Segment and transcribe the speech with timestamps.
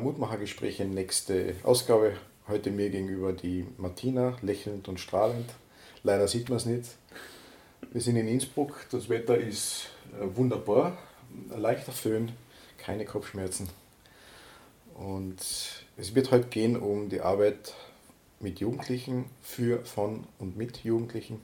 [0.00, 2.14] Mutmachergespräche, nächste Ausgabe.
[2.48, 5.50] Heute mir gegenüber die Martina, lächelnd und strahlend.
[6.02, 6.84] Leider sieht man es nicht.
[7.92, 9.88] Wir sind in Innsbruck, das Wetter ist
[10.18, 10.96] äh, wunderbar,
[11.54, 12.32] leichter Föhn,
[12.78, 13.68] keine Kopfschmerzen.
[14.94, 15.38] Und
[15.96, 17.74] es wird heute gehen um die Arbeit
[18.40, 21.40] mit Jugendlichen, für, von und mit Jugendlichen.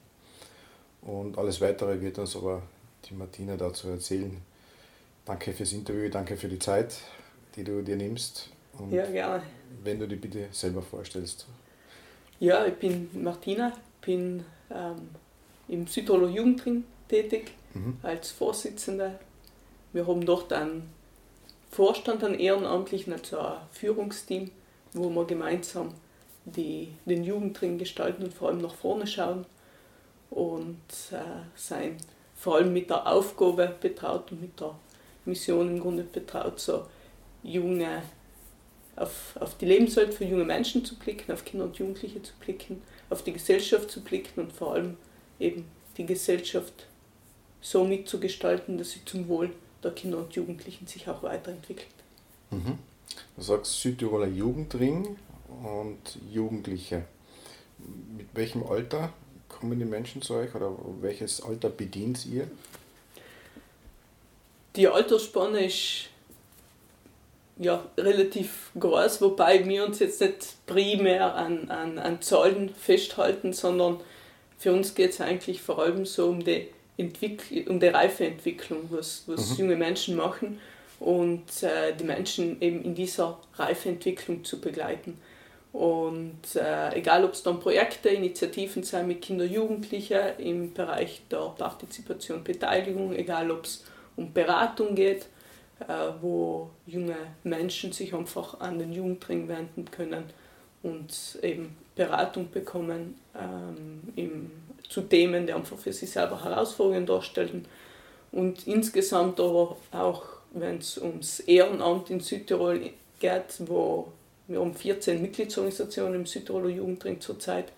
[1.02, 2.62] Und alles Weitere wird uns aber
[3.08, 4.40] die Martina dazu erzählen.
[5.26, 6.94] Danke fürs Interview, danke für die Zeit,
[7.56, 8.50] die du dir nimmst.
[8.78, 9.42] Und ja, gerne.
[9.82, 11.46] Wenn du dich bitte selber vorstellst.
[12.38, 15.08] Ja, ich bin Martina, bin ähm,
[15.68, 17.96] im Südtiroler Jugendring tätig mhm.
[18.02, 19.18] als Vorsitzende.
[19.92, 20.90] Wir haben dort einen
[21.70, 24.50] Vorstand, einen Ehrenamtlichen, also ein Führungsteam,
[24.92, 25.94] wo wir gemeinsam
[26.44, 29.46] die, den Jugendring gestalten und vor allem nach vorne schauen
[30.30, 30.76] und
[31.10, 31.18] äh,
[31.54, 31.96] sein
[32.34, 34.74] vor allem mit der Aufgabe betraut und mit der
[35.24, 36.86] Mission im Grunde betraut, so
[37.46, 38.02] junge,
[38.96, 42.82] auf, auf die Lebenswelt für junge Menschen zu blicken, auf Kinder und Jugendliche zu blicken,
[43.10, 44.96] auf die Gesellschaft zu blicken und vor allem
[45.38, 46.86] eben die Gesellschaft
[47.60, 49.50] so mitzugestalten, dass sie zum Wohl
[49.82, 51.88] der Kinder und Jugendlichen sich auch weiterentwickelt.
[52.50, 52.78] Mhm.
[53.36, 55.16] Du sagst Südtiroler Jugendring
[55.62, 57.04] und Jugendliche.
[58.16, 59.12] Mit welchem Alter
[59.48, 62.48] kommen die Menschen zu euch oder welches Alter bedient ihr?
[64.74, 66.08] Die Altersspanne ist
[67.58, 74.00] ja, relativ groß, wobei wir uns jetzt nicht primär an, an, an Zahlen festhalten, sondern
[74.58, 79.24] für uns geht es eigentlich vor allem so um die, Entwickl um die Reifeentwicklung, was,
[79.26, 79.56] was mhm.
[79.56, 80.60] junge Menschen machen
[80.98, 85.18] und äh, die Menschen eben in dieser Reifeentwicklung zu begleiten.
[85.72, 91.54] Und äh, egal, ob es dann Projekte, Initiativen sind mit Kinder, Jugendlichen im Bereich der
[91.58, 93.84] Partizipation, Beteiligung, egal ob es
[94.16, 95.26] um Beratung geht,
[96.20, 100.24] wo junge Menschen sich einfach an den Jugendring wenden können
[100.82, 104.50] und eben Beratung bekommen ähm, im,
[104.88, 107.66] zu Themen, die einfach für sich selber Herausforderungen darstellen.
[108.32, 114.12] Und insgesamt aber auch, wenn es ums Ehrenamt in Südtirol geht, wo
[114.48, 117.72] wir haben 14 Mitgliedsorganisationen im Südtiroler Jugendring zurzeit.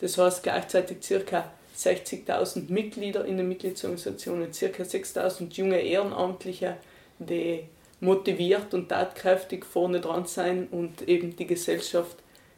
[0.00, 1.50] Das heißt gleichzeitig ca.
[1.78, 4.82] 60.000 Mitglieder in den Mitgliedsorganisationen, ca.
[4.82, 6.76] 6.000 junge Ehrenamtliche,
[7.20, 7.64] die
[8.00, 12.16] motiviert und tatkräftig vorne dran sein und eben die Gesellschaft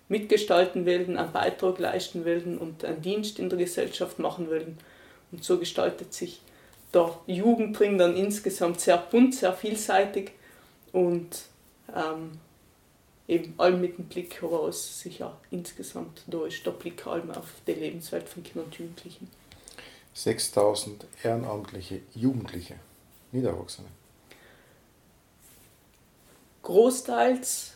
[0.08, 4.78] mitgestalten wollen, einen Beitrag leisten wollen und einen Dienst in der Gesellschaft machen wollen.
[5.32, 6.40] Und so gestaltet sich
[6.92, 10.32] der Jugendring dann insgesamt sehr bunt, sehr vielseitig
[10.92, 11.42] und
[11.94, 12.32] ähm,
[13.30, 17.72] eben allem mit dem Blick heraus sicher insgesamt da ist der Blick allem auf die
[17.72, 19.28] Lebenswelt von Kindern und Jugendlichen.
[20.12, 22.74] 6000 ehrenamtliche Jugendliche,
[23.30, 23.88] Niederwachsene.
[26.62, 27.74] Großteils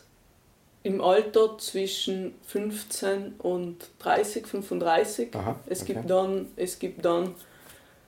[0.83, 5.35] im Alter zwischen 15 und 30, 35.
[5.35, 5.93] Aha, es, okay.
[5.93, 7.33] gibt dann, es gibt dann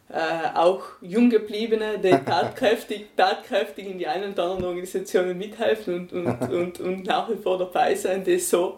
[0.09, 6.41] äh, auch Junggebliebene, die tatkräftig, tatkräftig in die einen oder anderen Organisationen mithelfen und, und,
[6.51, 8.77] und, und nach wie vor dabei sein, die so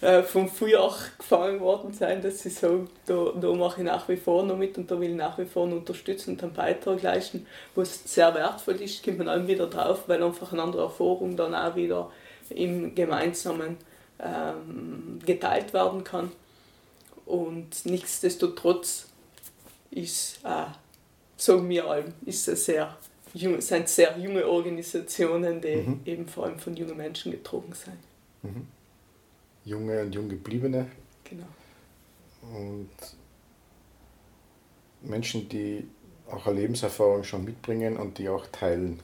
[0.00, 4.16] äh, vom Frühjahr gefangen worden sein, dass sie sagen, da, da mache ich nach wie
[4.16, 7.46] vor noch mit und da will ich nach wie vor unterstützen und einen Beitrag leisten,
[7.74, 11.54] was sehr wertvoll ist, kommt man dann wieder drauf, weil einfach eine andere Erfahrung dann
[11.54, 12.10] auch wieder
[12.50, 13.78] im Gemeinsamen
[14.20, 16.32] ähm, geteilt werden kann.
[17.24, 19.08] Und nichtsdestotrotz
[19.94, 20.66] ist, äh,
[21.36, 22.96] sagen wir allem, ist eine sehr
[23.32, 26.00] junge, sind sehr junge Organisationen, die mhm.
[26.04, 27.98] eben vor allem von jungen Menschen getragen sind.
[28.42, 28.66] Mhm.
[29.64, 30.86] Junge und junggebliebene.
[31.24, 31.46] Genau.
[32.42, 32.90] Und
[35.02, 35.86] Menschen, die
[36.30, 39.00] auch eine Lebenserfahrung schon mitbringen und die auch teilen,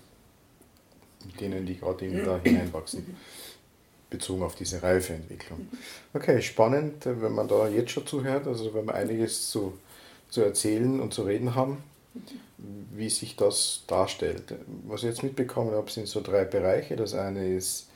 [1.24, 3.16] mit denen die gerade eben da hineinwachsen,
[4.10, 5.60] bezogen auf diese Reifeentwicklung.
[5.60, 5.78] Mhm.
[6.12, 9.78] Okay, spannend, wenn man da jetzt schon zuhört, also wenn man einiges zu
[10.30, 11.82] zu erzählen und zu reden haben,
[12.92, 14.54] wie sich das darstellt.
[14.86, 16.96] Was ich jetzt mitbekommen habe, sind so drei Bereiche.
[16.96, 17.88] Das eine ist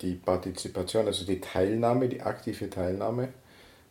[0.00, 3.28] die Partizipation, also die Teilnahme, die aktive Teilnahme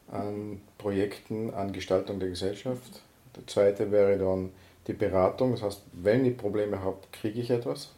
[0.09, 3.01] an Projekten, an Gestaltung der Gesellschaft.
[3.35, 4.51] Der zweite wäre dann
[4.87, 7.89] die Beratung, das heißt, wenn ich Probleme habe, kriege ich etwas.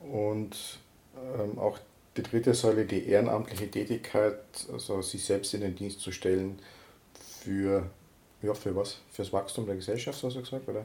[0.00, 0.78] Und
[1.38, 1.78] ähm, auch
[2.16, 4.38] die dritte Säule, die ehrenamtliche Tätigkeit,
[4.72, 6.58] also sich selbst in den Dienst zu stellen,
[7.44, 7.88] für,
[8.42, 8.98] ja, für was?
[9.12, 10.84] Fürs Wachstum der Gesellschaft, hast du gesagt, oder?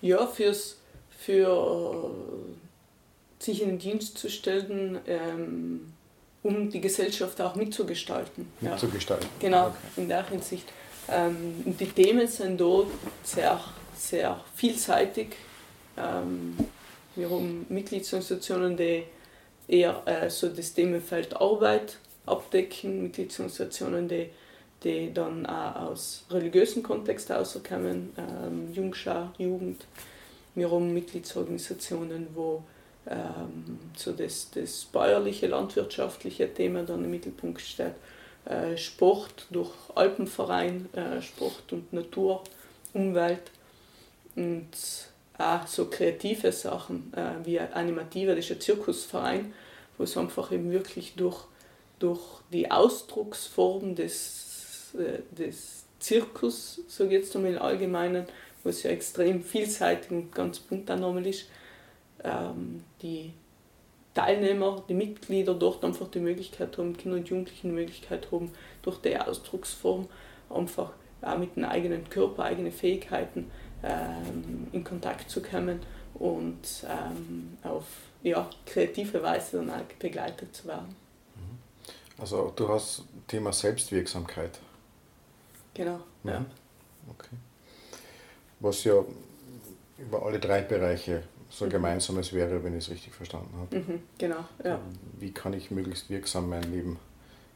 [0.00, 0.76] Ja, fürs,
[1.18, 2.10] für
[3.38, 5.92] sich in den Dienst zu stellen, ähm,
[6.42, 8.48] um die Gesellschaft auch mitzugestalten.
[8.60, 9.26] Mitzugestalten.
[9.26, 9.48] Ja.
[9.48, 9.76] Genau, okay.
[9.96, 10.66] in der Hinsicht.
[11.08, 12.88] Ähm, die Themen sind dort
[13.22, 13.60] sehr,
[13.96, 15.36] sehr vielseitig.
[15.96, 16.56] Ähm,
[17.16, 19.04] Wir haben Mitgliedsorganisationen, die
[19.68, 24.30] eher äh, so das Themenfeld Arbeit abdecken, Mitgliedsorganisationen, die,
[24.84, 29.86] die dann auch aus religiösen Kontext rauskommen, ähm, Jungschau, Jugend.
[30.54, 32.62] Wir haben Mitgliedsorganisationen, wo
[33.06, 37.94] ähm, so das, das bäuerliche, landwirtschaftliche Thema dann im Mittelpunkt steht.
[38.44, 42.44] Äh, Sport durch Alpenverein, äh, Sport und Natur,
[42.92, 43.50] Umwelt
[44.36, 44.68] und
[45.38, 49.52] auch so kreative Sachen äh, wie Animative, das ist ein Zirkusverein,
[49.98, 51.38] wo es einfach eben wirklich durch,
[51.98, 52.20] durch
[52.52, 54.53] die Ausdrucksform des,
[54.94, 58.26] äh, des Zirkus, so jetzt im Allgemeinen,
[58.62, 61.46] wo es ja extrem vielseitig und ganz bunt nochmal ist,
[62.22, 63.32] ähm, die
[64.14, 68.52] Teilnehmer, die Mitglieder dort einfach die Möglichkeit haben, Kinder und Jugendlichen die Möglichkeit haben,
[68.82, 70.08] durch die Ausdrucksform
[70.50, 73.50] einfach auch mit dem eigenen Körper, eigene Fähigkeiten
[73.82, 75.80] ähm, in Kontakt zu kommen
[76.14, 77.84] und ähm, auf
[78.22, 80.94] ja, kreative Weise dann auch begleitet zu werden.
[81.34, 81.58] Mhm.
[82.18, 84.60] Also du hast Thema Selbstwirksamkeit.
[85.74, 86.44] Genau, ja.
[87.10, 87.36] Okay.
[88.60, 89.04] Was ja
[89.98, 91.72] über alle drei Bereiche so ein mhm.
[91.72, 93.76] gemeinsames wäre, wenn ich es richtig verstanden habe.
[93.76, 94.80] Mhm, genau, ja.
[95.18, 96.98] Wie kann ich möglichst wirksam mein Leben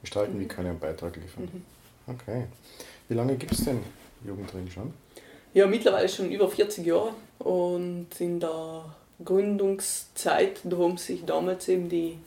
[0.02, 0.36] gestalten?
[0.36, 0.40] Mhm.
[0.40, 1.44] Wie kann ich einen Beitrag liefern?
[1.44, 2.14] Mhm.
[2.14, 2.46] Okay.
[3.08, 3.80] Wie lange gibt es denn
[4.24, 4.92] Jugendring schon?
[5.54, 8.84] Ja, mittlerweile schon über 40 Jahre und in der
[9.24, 12.18] Gründungszeit, da haben sich damals eben die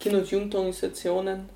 [0.00, 1.48] Kinder- und Jugendorganisationen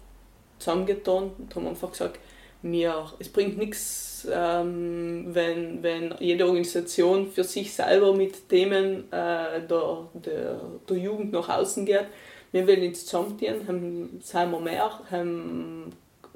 [0.58, 2.18] zusammengetan und haben einfach gesagt,
[2.64, 9.60] mir, es bringt nichts, ähm, wenn, wenn jede Organisation für sich selber mit Themen äh,
[9.68, 12.06] der, der, der Jugend nach außen geht.
[12.52, 15.92] Wir wollen uns zusammentun, haben, sind wir mehr, haben,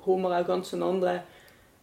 [0.06, 1.22] haben wir auch ganz ein, andere,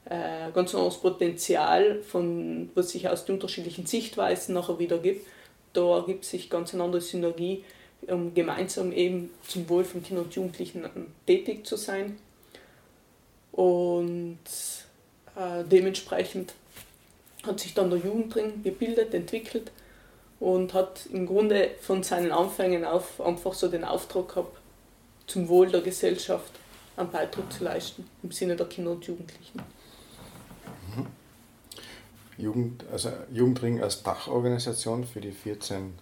[0.05, 5.25] äh, ganz anderes Potenzial, von, was sich aus den unterschiedlichen Sichtweisen nachher wieder gibt.
[5.73, 7.63] Da ergibt sich ganz eine andere Synergie,
[8.07, 10.85] um gemeinsam eben zum Wohl von Kindern und Jugendlichen
[11.25, 12.17] tätig zu sein.
[13.55, 14.37] Und
[15.37, 16.53] äh, dementsprechend
[17.45, 19.71] hat sich dann der Jugendring gebildet, entwickelt
[20.41, 24.57] und hat im Grunde von seinen Anfängen auf einfach so den Auftrag gehabt,
[25.27, 26.51] zum Wohl der Gesellschaft
[26.97, 29.61] einen Beitrag zu leisten, im Sinne der Kinder und Jugendlichen.
[30.95, 31.07] Mhm.
[32.37, 35.93] Jugend, also Jugendring als Dachorganisation für die 14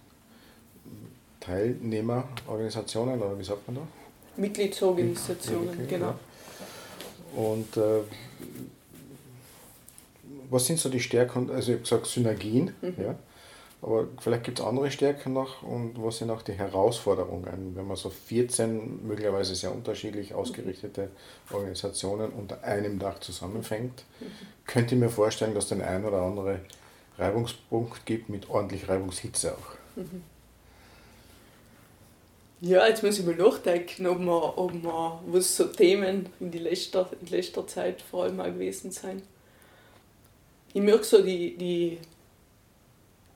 [1.38, 3.82] Teilnehmerorganisationen, oder wie sagt man da?
[4.36, 6.06] Mitgliedsorganisationen, okay, genau.
[6.08, 6.18] Ja.
[7.36, 8.00] Und äh,
[10.50, 11.50] was sind so die Stärken?
[11.50, 12.94] Also ich habe gesagt Synergien, mhm.
[12.98, 13.14] ja.
[13.82, 17.98] Aber vielleicht gibt es andere Stärken noch und was sind auch die Herausforderungen, wenn man
[17.98, 21.10] so 14 möglicherweise sehr unterschiedlich ausgerichtete
[21.52, 24.04] Organisationen unter einem Dach zusammenfängt?
[24.20, 24.26] Mhm.
[24.66, 26.60] Könnte ich mir vorstellen, dass es den ein oder andere
[27.18, 29.96] Reibungspunkt gibt mit ordentlich Reibungshitze auch.
[29.96, 30.22] Mhm.
[32.66, 36.60] Ja, jetzt muss ich mal nachdenken, ob man, ob man was so Themen in, die
[36.60, 39.22] letzter, in letzter Zeit vor allem auch gewesen sind.
[40.72, 41.98] Ich merke so die, die,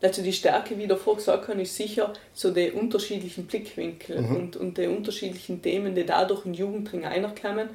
[0.01, 4.37] also die Stärke, wie ich davor gesagt habe, ist sicher so die unterschiedlichen Blickwinkel mhm.
[4.37, 7.69] und, und die unterschiedlichen Themen, die dadurch in Jugendring einerkommen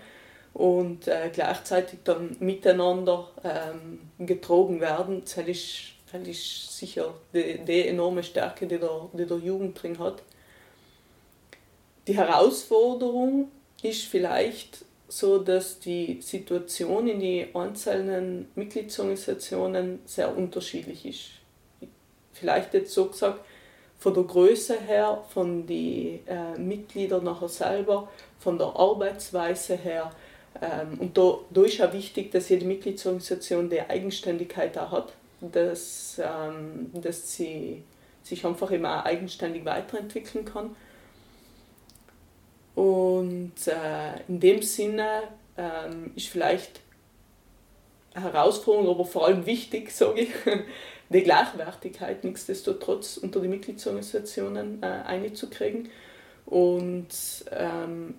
[0.55, 5.21] und äh, gleichzeitig dann miteinander ähm, getrogen werden.
[5.21, 10.23] Das ist, das ist sicher die, die enorme Stärke, die der, die der Jugendring hat.
[12.07, 13.49] Die Herausforderung
[13.81, 21.89] ist vielleicht so, dass die Situation in den einzelnen Mitgliedsorganisationen sehr unterschiedlich ist.
[22.33, 23.45] Vielleicht jetzt so gesagt,
[23.99, 30.11] von der Größe her, von den äh, Mitgliedern nachher selber, von der Arbeitsweise her.
[30.61, 36.19] Ähm, und da, da ist auch wichtig, dass jede Mitgliedsorganisation die Eigenständigkeit auch hat, dass,
[36.21, 37.83] ähm, dass sie
[38.23, 40.75] sich einfach immer eigenständig weiterentwickeln kann
[42.75, 45.23] und äh, in dem Sinne
[45.57, 46.81] ähm, ist vielleicht
[48.13, 50.29] eine Herausforderung, aber vor allem wichtig, sage ich,
[51.09, 55.89] die Gleichwertigkeit nichtsdestotrotz unter die Mitgliedsorganisationen äh, einzukriegen.
[56.45, 57.07] Und
[57.51, 58.15] ähm,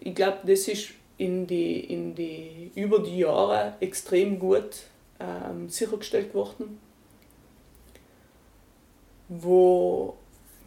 [0.00, 4.82] ich glaube, das ist in die, in die, über die Jahre extrem gut
[5.18, 6.78] ähm, sichergestellt worden,
[9.28, 10.16] wo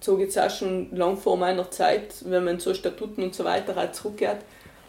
[0.01, 3.77] so jetzt auch schon lang vor meiner Zeit, wenn man so Statuten und so weiter
[3.77, 4.39] auch zurückgeht,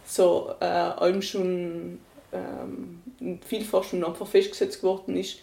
[0.04, 2.00] so äh, allem schon
[2.32, 3.02] ähm,
[3.46, 5.38] vielfach schon einfach festgesetzt worden ist,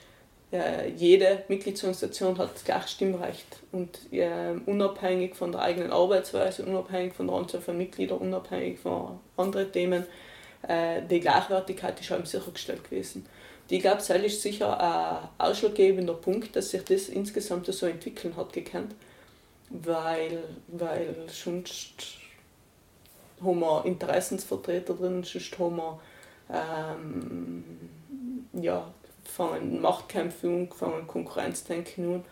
[0.52, 7.28] äh, jede Mitgliedsorganisation hat gleich Stimmrecht und äh, unabhängig von der eigenen Arbeitsweise, unabhängig von
[7.28, 10.06] der Anzahl von Mitgliedern, unabhängig von anderen Themen,
[10.68, 13.28] äh, die Gleichwertigkeit ist allem sichergestellt gewesen.
[13.62, 18.36] Und ich glaube, das ist sicher ein ausschlaggebender Punkt, dass sich das insgesamt so entwickeln
[18.36, 18.96] hat gekannt
[19.70, 22.18] weil, weil sonst
[23.42, 26.00] haben wir Interessensvertreter drin, sonst haben wir
[26.52, 27.64] ähm,
[28.54, 28.92] ja,
[29.82, 32.26] Machtkämpfe an, Konkurrenzdenken an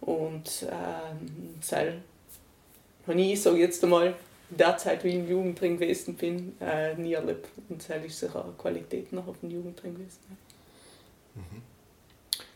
[0.00, 2.02] und ähm, weil,
[3.06, 4.14] wenn ich sage jetzt einmal,
[4.50, 7.48] derzeit, wie ich im Jugendring gewesen bin, äh, nie erlebt.
[7.68, 10.18] Und das ist sicher eine Qualität noch auf dem Jugendring gewesen.
[11.34, 11.62] Mhm.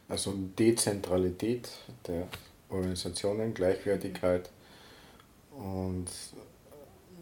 [0.09, 1.69] Also Dezentralität
[2.07, 2.29] der
[2.69, 4.51] Organisationen, Gleichwertigkeit
[5.53, 6.07] und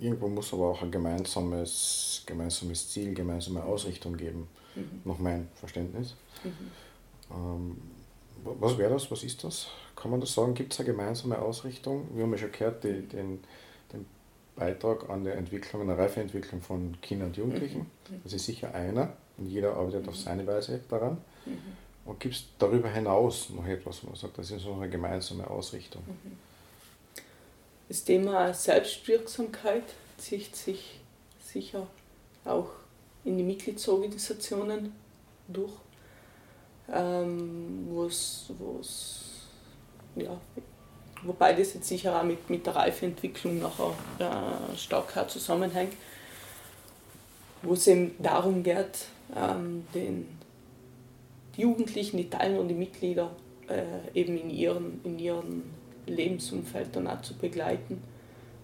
[0.00, 5.02] irgendwo muss aber auch ein gemeinsames, gemeinsames Ziel, gemeinsame Ausrichtung geben, mhm.
[5.04, 6.14] nach meinem Verständnis.
[6.42, 6.70] Mhm.
[7.30, 7.76] Ähm,
[8.44, 9.10] was wäre das?
[9.10, 9.68] Was ist das?
[9.96, 10.54] Kann man das sagen?
[10.54, 12.08] Gibt es eine gemeinsame Ausrichtung?
[12.14, 13.42] Wir haben ja schon gehört, die, den,
[13.92, 14.04] den
[14.56, 17.80] Beitrag an der Entwicklung, an der Reifeentwicklung von Kindern und Jugendlichen.
[17.80, 18.20] Mhm.
[18.22, 21.18] Das ist sicher einer und jeder arbeitet auf seine Weise daran.
[21.46, 21.83] Mhm.
[22.04, 25.48] Und gibt es darüber hinaus noch etwas, wo man sagt, das ist so eine gemeinsame
[25.48, 26.02] Ausrichtung?
[26.06, 26.38] Mhm.
[27.88, 29.84] Das Thema Selbstwirksamkeit
[30.18, 31.00] zieht sich
[31.40, 31.86] sicher
[32.44, 32.70] auch
[33.24, 34.92] in die Mitgliedsorganisationen
[35.48, 35.72] durch,
[36.92, 39.46] ähm, wo's, wo's,
[40.16, 40.38] ja,
[41.22, 45.94] wobei das jetzt sicher auch mit, mit der Reifeentwicklung nachher äh, stark zusammenhängt,
[47.62, 50.43] wo es eben darum geht, ähm, den
[51.56, 53.30] die Jugendlichen, die Teilnehmer und die Mitglieder
[53.68, 55.62] äh, eben in ihren, in ihren
[56.06, 58.02] Lebensumfeld dann auch zu begleiten.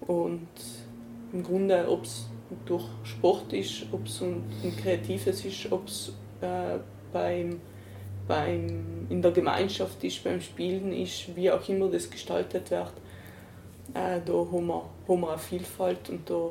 [0.01, 0.49] Und
[1.33, 2.29] im Grunde, ob es
[2.67, 6.79] durch Sport ist, ob es ein, ein Kreatives ist, ob es äh,
[7.13, 7.61] beim,
[8.27, 12.93] beim, in der Gemeinschaft ist, beim Spielen ist, wie auch immer das gestaltet wird,
[13.95, 16.51] äh, da haben wir, haben wir eine Vielfalt und da,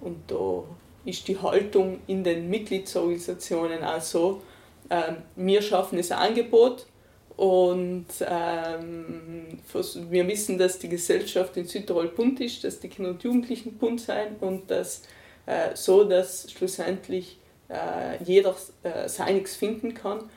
[0.00, 0.64] und da
[1.04, 4.42] ist die Haltung in den Mitgliedsorganisationen auch so,
[4.88, 6.86] äh, wir schaffen das Angebot
[7.36, 9.58] und ähm,
[10.08, 14.00] wir wissen, dass die Gesellschaft in Südtirol bunt ist, dass die Kinder und Jugendlichen bunt
[14.00, 15.02] sein und dass
[15.46, 17.38] äh, so, dass schlussendlich
[17.68, 20.30] äh, jeder äh, seiniges finden kann.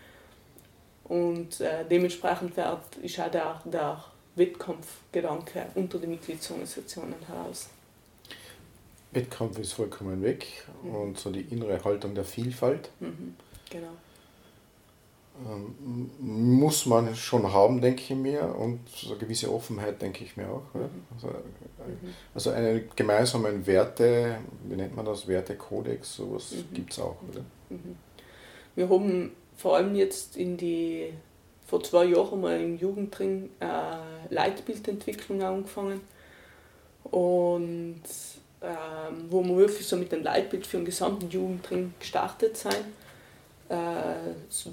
[1.03, 4.03] Und äh, dementsprechend wird, ist auch der, der
[4.35, 7.69] Wettkampfgedanke unter den Mitgliedsorganisationen heraus.
[9.11, 10.47] Wettkampf ist vollkommen weg
[10.83, 10.95] mhm.
[10.95, 12.89] und so die innere Haltung der Vielfalt.
[12.99, 13.35] Mhm,
[13.69, 13.91] genau.
[15.45, 20.35] Ähm, muss man schon haben, denke ich mir, und so eine gewisse Offenheit, denke ich
[20.35, 20.63] mir auch.
[20.73, 20.89] Mhm.
[21.13, 22.13] Also, mhm.
[22.33, 26.73] also einen gemeinsamen Werte, wie nennt man das, Wertekodex, sowas mhm.
[26.73, 27.41] gibt es auch, oder?
[27.69, 27.97] Mhm.
[28.75, 31.13] Wir haben vor allem jetzt in die,
[31.65, 36.01] vor zwei Jahren mal im Jugendring äh, Leitbildentwicklung angefangen
[37.03, 38.01] und
[38.61, 42.96] ähm, wo wir wirklich so mit dem Leitbild für den gesamten Jugendring gestartet sind äh,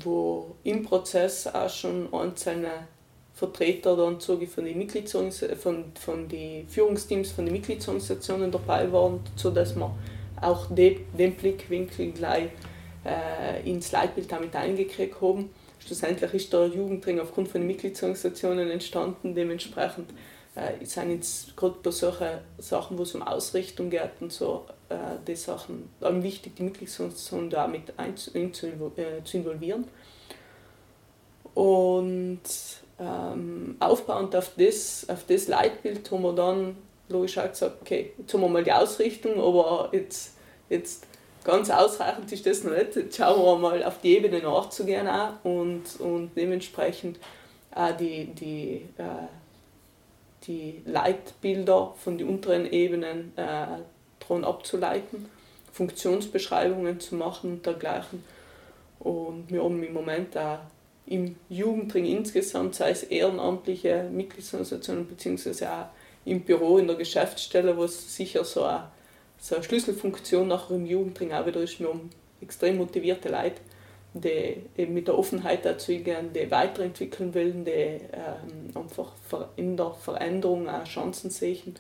[0.05, 2.87] wo im Prozess auch schon einzelne
[3.35, 4.89] Vertreter dann von den
[5.59, 9.91] von, von den Führungsteams von den Mitgliedsorganisationen dabei waren, sodass wir
[10.41, 12.51] auch de, den Blickwinkel gleich
[13.05, 15.51] äh, ins Leitbild damit eingekriegt haben.
[15.81, 20.11] Schlussendlich ist der Jugendring aufgrund von den Mitgliedsorganisationen entstanden, dementsprechend
[20.55, 25.17] äh, sind jetzt gerade bei solchen Sachen, wo es um Ausrichtung geht und so, äh,
[25.27, 29.75] die Sachen, dann wichtig, die Mitgliedsorganisation da mit ein, in, zu, äh.
[31.55, 32.41] Und
[32.99, 36.77] ähm, aufbauend auf das, auf das Leitbild haben wir dann
[37.09, 40.37] logisch auch gesagt, okay, jetzt haben wir mal die Ausrichtung, aber jetzt,
[40.69, 41.07] jetzt
[41.45, 42.97] ganz ausreichend ist das noch nicht.
[42.97, 47.19] Jetzt schauen wir mal auf die Ebene nachzugehen auch und, und dementsprechend
[47.75, 49.27] auch die, die äh,
[50.47, 53.67] die Leitbilder von den unteren Ebenen äh,
[54.29, 55.27] daran abzuleiten,
[55.73, 58.25] Funktionsbeschreibungen zu machen und dergleichen.
[59.01, 60.59] Und wir haben im Moment auch
[61.07, 65.87] im Jugendring insgesamt, sei es ehrenamtliche Mitgliedsorganisationen beziehungsweise auch
[66.25, 68.89] im Büro, in der Geschäftsstelle, wo es sicher so eine,
[69.39, 71.79] so eine Schlüsselfunktion nachher im Jugendring auch wieder ist.
[71.79, 72.09] Wir haben
[72.41, 73.61] extrem motivierte Leute,
[74.15, 79.13] die eben mit der Offenheit dazu gehen, die weiterentwickeln wollen, die ähm, einfach
[79.57, 81.75] in der Veränderung auch Chancen sehen.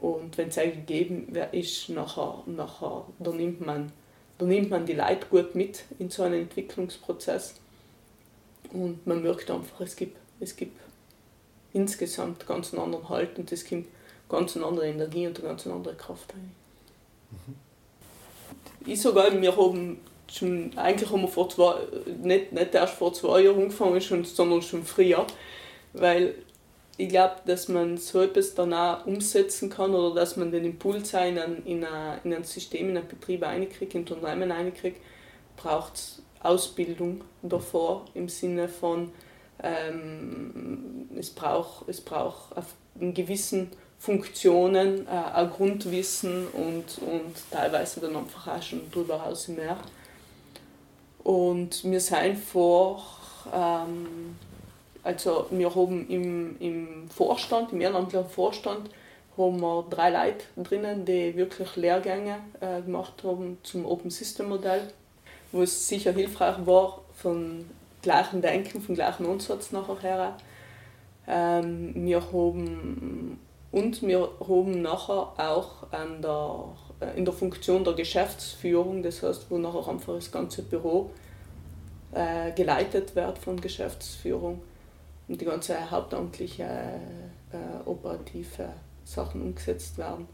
[0.00, 3.92] Und wenn es gegeben ist, nachher, nachher, da, nimmt man,
[4.38, 7.56] da nimmt man die Leute gut mit in so einen Entwicklungsprozess.
[8.72, 10.80] Und man merkt einfach, es gibt, es gibt
[11.72, 13.88] insgesamt ganz einen anderen Halt und es gibt
[14.28, 16.52] ganz eine andere Energie und eine ganz andere Kraft rein.
[17.30, 17.54] Mhm.
[18.86, 20.00] Ich sogar, wir haben
[20.32, 21.74] schon, eigentlich haben wir vor zwei,
[22.22, 25.26] nicht, nicht erst vor zwei Jahren angefangen, schon, sondern schon früher,
[25.92, 26.34] weil
[27.00, 31.14] ich glaube, dass man so etwas dann auch umsetzen kann oder dass man den Impuls
[31.14, 35.00] in ein, in ein, in ein System, in ein Betrieb reinkriegt, in ein Unternehmen reinkriegt,
[35.56, 39.12] braucht es Ausbildung davor im Sinne von,
[39.62, 42.54] ähm, es braucht, es braucht
[42.98, 49.48] in gewissen Funktionen äh, ein Grundwissen und, und teilweise dann einfach auch schon darüber hinaus
[49.48, 49.78] mehr.
[51.24, 53.02] Und wir sind vor,
[53.54, 54.36] ähm,
[55.02, 58.90] also wir haben im, im Vorstand, im ehrenamtlichen Vorstand,
[59.36, 64.92] haben wir drei Leute drinnen, die wirklich Lehrgänge äh, gemacht haben zum Open System Modell,
[65.52, 67.64] wo es sicher hilfreich war, von
[68.02, 70.36] gleichen Denken, vom gleichen Ansatz nachher her.
[71.26, 73.38] Ähm, wir haben,
[73.72, 76.64] und wir haben nachher auch an der,
[77.00, 81.10] äh, in der Funktion der Geschäftsführung, das heißt, wo nachher einfach das ganze Büro
[82.12, 84.60] äh, geleitet wird von Geschäftsführung
[85.30, 88.70] und die ganze hauptamtliche äh, operative
[89.04, 90.26] Sachen umgesetzt werden.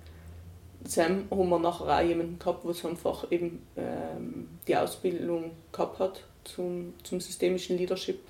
[0.85, 6.25] Sam haben wir nachher auch jemanden gehabt, der einfach eben ähm, die Ausbildung gehabt hat
[6.45, 8.21] zum, zum systemischen Leadership.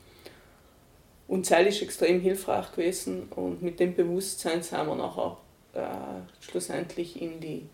[1.29, 5.37] Und Seil ist extrem hilfreich gewesen und mit dem Bewusstsein sind wir nachher
[5.75, 7.67] äh, schlussendlich in, die,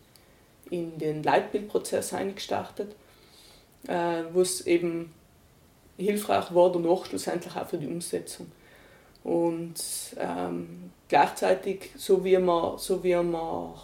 [0.71, 2.95] in den Leitbildprozess eingestartet,
[3.89, 5.15] äh, wo es eben
[5.97, 8.49] hilfreich war danach schlussendlich auch für die Umsetzung.
[9.25, 9.75] Und
[10.19, 13.75] ähm, gleichzeitig, so wie wir, so wie wir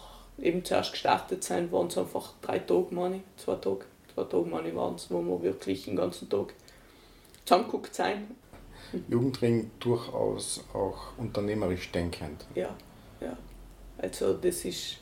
[0.41, 4.45] eben zuerst gestartet sind, waren es einfach drei Tage, meine ich, zwei Tage, zwei Tage
[4.45, 6.53] meine waren es, wo wir wirklich den ganzen Tag
[7.45, 8.27] zusammengeguckt sind.
[9.07, 12.45] Jugendring durchaus auch unternehmerisch denkend.
[12.55, 12.75] Ja,
[13.21, 13.37] ja.
[13.97, 14.97] Also das ist,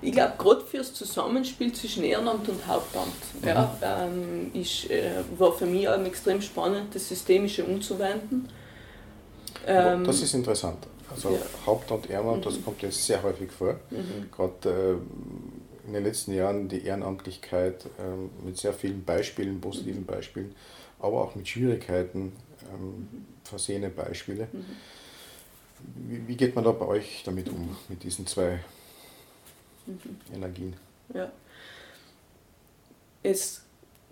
[0.00, 3.48] ich glaube, gerade fürs Zusammenspiel zwischen Ehrenamt und Hauptamt mhm.
[3.48, 8.48] ja, ähm, ist, äh, war für mich auch extrem spannend, das Systemische umzuwenden.
[9.68, 10.86] Ähm, das ist interessant.
[11.10, 11.40] Also ja.
[11.66, 12.42] Hauptamt Ehrenamt, mhm.
[12.42, 13.74] das kommt jetzt sehr häufig vor.
[13.90, 14.30] Mhm.
[14.32, 20.54] Gerade äh, in den letzten Jahren die Ehrenamtlichkeit äh, mit sehr vielen Beispielen, positiven Beispielen,
[20.98, 22.32] aber auch mit Schwierigkeiten
[22.72, 23.08] ähm,
[23.44, 24.48] versehene Beispiele.
[24.52, 24.64] Mhm.
[26.08, 28.60] Wie, wie, geht man da bei euch damit um, mit diesen zwei
[29.86, 29.98] mhm.
[30.34, 30.76] Energien?
[31.14, 31.30] Ja.
[33.22, 33.62] Es,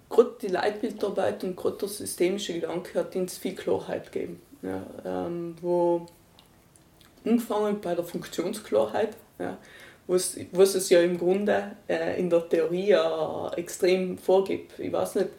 [0.08, 4.40] gerade die Leitbildarbeit und gerade der systemische Gedanke hat uns viel Klarheit gegeben.
[4.62, 6.06] Ja, ähm, wo
[7.24, 9.58] angefangen bei der Funktionsklarheit, ja,
[10.06, 10.36] was,
[10.74, 14.78] es ja im Grunde äh, in der Theorie ja extrem vorgibt.
[14.78, 15.30] Ich weiß nicht,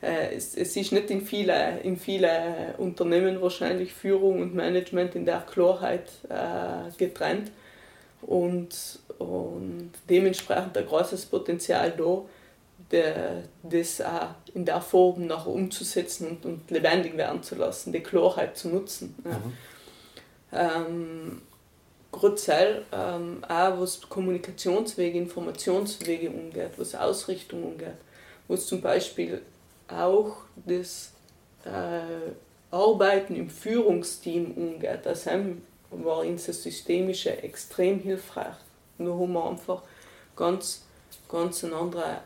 [0.00, 5.26] äh, es, es ist nicht in vielen in viele Unternehmen wahrscheinlich Führung und Management in
[5.26, 7.50] der Klarheit äh, getrennt
[8.22, 12.22] und, und dementsprechend ein großes Potenzial da,
[13.62, 18.56] das auch in der Form nachher umzusetzen und, und lebendig werden zu lassen, die Klarheit
[18.56, 19.14] zu nutzen.
[19.24, 19.30] Ja.
[19.30, 19.52] Mhm.
[20.52, 21.42] Ähm,
[22.12, 27.96] Gerade ähm, auch was Kommunikationswege, Informationswege umgeht, was Ausrichtung umgeht,
[28.48, 29.40] was zum Beispiel
[29.88, 31.12] auch das
[31.64, 32.32] äh,
[32.70, 35.00] Arbeiten im Führungsteam umgeht.
[35.04, 35.26] Das
[35.90, 38.56] war uns das Systemische extrem hilfreich.
[38.98, 39.82] Da haben wir einfach
[40.36, 40.84] ganz,
[41.30, 42.18] ganz eine andere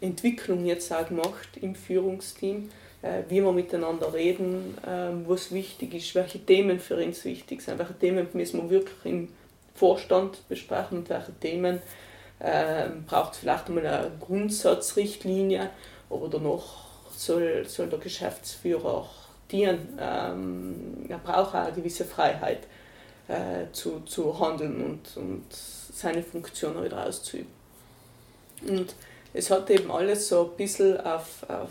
[0.00, 2.70] Entwicklung jetzt auch gemacht im Führungsteam,
[3.02, 7.78] äh, wie wir miteinander reden, äh, was wichtig ist, welche Themen für uns wichtig sind,
[7.78, 9.28] welche Themen müssen wir wirklich im
[9.74, 11.80] Vorstand besprechen und welche Themen
[12.38, 15.70] äh, braucht es vielleicht einmal eine Grundsatzrichtlinie,
[16.10, 16.62] aber danach
[17.12, 19.08] soll, soll der Geschäftsführer
[19.50, 19.98] dienen.
[19.98, 22.60] Ähm, er braucht auch eine gewisse Freiheit
[23.28, 27.50] äh, zu, zu handeln und, und seine Funktion wieder auszuüben.
[28.66, 28.94] Und
[29.36, 31.68] es hat eben alles so ein bisschen auf, auf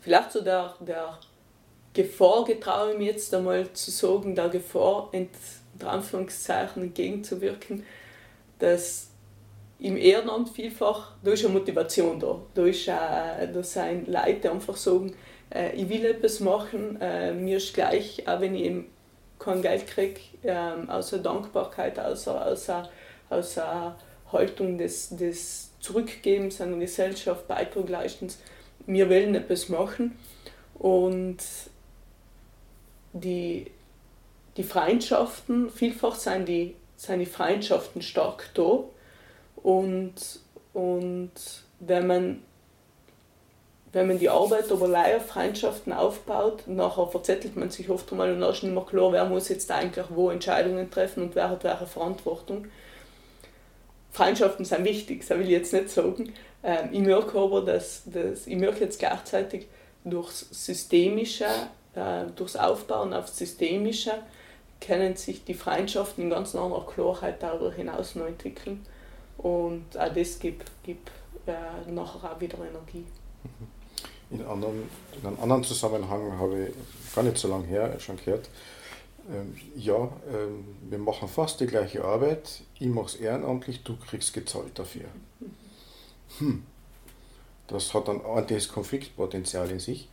[0.00, 1.18] vielleicht so der, der
[1.92, 7.84] Gefahr, getraue ich mir jetzt einmal zu sagen, der Gefahr, unter Anführungszeichen entgegenzuwirken,
[8.58, 9.08] dass
[9.80, 12.40] im Ehrenamt vielfach, da ist eine Motivation da.
[12.54, 15.14] Da, ist, äh, da sind Leute, einfach sagen,
[15.52, 18.86] äh, ich will etwas machen, äh, mir ist gleich, auch wenn ich eben
[19.40, 20.54] kein Geld kriege, äh,
[20.86, 22.88] außer Dankbarkeit, außer, außer,
[23.28, 23.96] außer
[24.32, 28.28] Haltung des, des zurückgeben, seiner Gesellschaft Beitrag leisten.
[28.86, 30.16] Wir wollen etwas machen
[30.78, 31.38] und
[33.12, 33.70] die,
[34.56, 38.78] die Freundschaften, vielfach sind die, sind die Freundschaften stark da
[39.56, 40.14] und,
[40.72, 41.32] und
[41.80, 42.42] wenn man
[43.92, 48.40] wenn man die Arbeit aber leider Freundschaften aufbaut, nachher verzettelt man sich oft einmal und
[48.40, 51.62] dann ist nicht mehr klar, wer muss jetzt eigentlich wo Entscheidungen treffen und wer hat
[51.62, 52.68] welche Verantwortung.
[54.12, 56.32] Freundschaften sind wichtig, das will ich jetzt nicht sagen.
[56.62, 59.66] Ähm, ich merke aber, dass, dass ich merke jetzt gleichzeitig
[60.04, 61.46] durchs Systemische,
[61.94, 64.12] äh, durchs Aufbauen auf Systemische,
[64.80, 68.84] können sich die Freundschaften in ganz anderer Klarheit darüber hinaus noch entwickeln.
[69.38, 71.10] Und auch das gibt, gibt
[71.46, 73.04] äh, nachher auch wieder Energie.
[74.30, 74.88] In, anderen,
[75.20, 78.48] in einem anderen Zusammenhang habe ich gar nicht so lange her schon gehört,
[79.30, 84.32] ähm, ja, ähm, wir machen fast die gleiche Arbeit, ich mache es ehrenamtlich, du kriegst
[84.32, 85.04] gezahlt dafür.
[86.38, 86.64] Hm.
[87.68, 90.08] Das hat dann ordentliches Konfliktpotenzial in sich.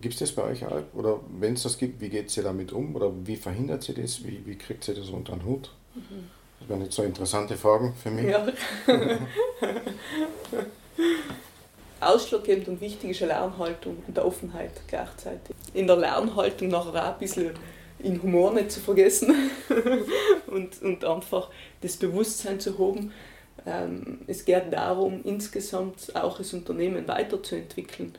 [0.00, 0.82] Gibt es das bei euch auch?
[0.94, 2.94] Oder wenn es das gibt, wie geht ihr damit um?
[2.94, 4.24] Oder wie verhindert ihr das?
[4.24, 5.70] Wie, wie kriegt ihr das unter den Hut?
[5.94, 6.30] Mhm.
[6.60, 8.26] Das wären jetzt so interessante Fragen für mich.
[8.26, 8.46] Ja.
[12.00, 15.56] Ausschlaggebend und wichtig ist eine Lernhaltung und der Offenheit gleichzeitig.
[15.72, 17.52] In der Lernhaltung nachher auch ein bisschen
[17.98, 19.34] in Humor nicht zu vergessen
[20.46, 23.12] und, und einfach das Bewusstsein zu haben.
[23.64, 28.14] Ähm, es geht darum, insgesamt auch das Unternehmen weiterzuentwickeln.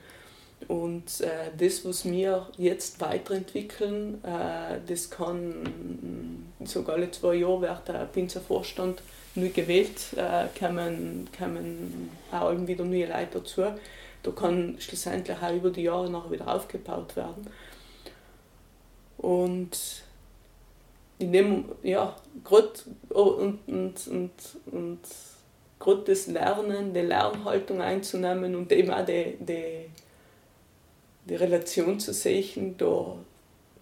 [0.68, 7.88] Und äh, das, was wir jetzt weiterentwickeln, äh, das kann sogar alle zwei Jahre wird
[7.88, 9.02] der Pinzer-Vorstand
[9.36, 13.66] neu gewählt, äh, kommen, kommen auch wieder neue Leute dazu.
[14.24, 17.48] Da kann schlussendlich auch über die Jahre nachher wieder aufgebaut werden.
[19.18, 20.04] Und
[21.20, 22.72] in dem, ja, gerade
[23.10, 24.32] und, und, und,
[24.72, 25.00] und
[25.80, 29.90] gerade das Lernen, die Lernhaltung einzunehmen und eben auch die, die,
[31.26, 33.16] die Relation zu sehen, da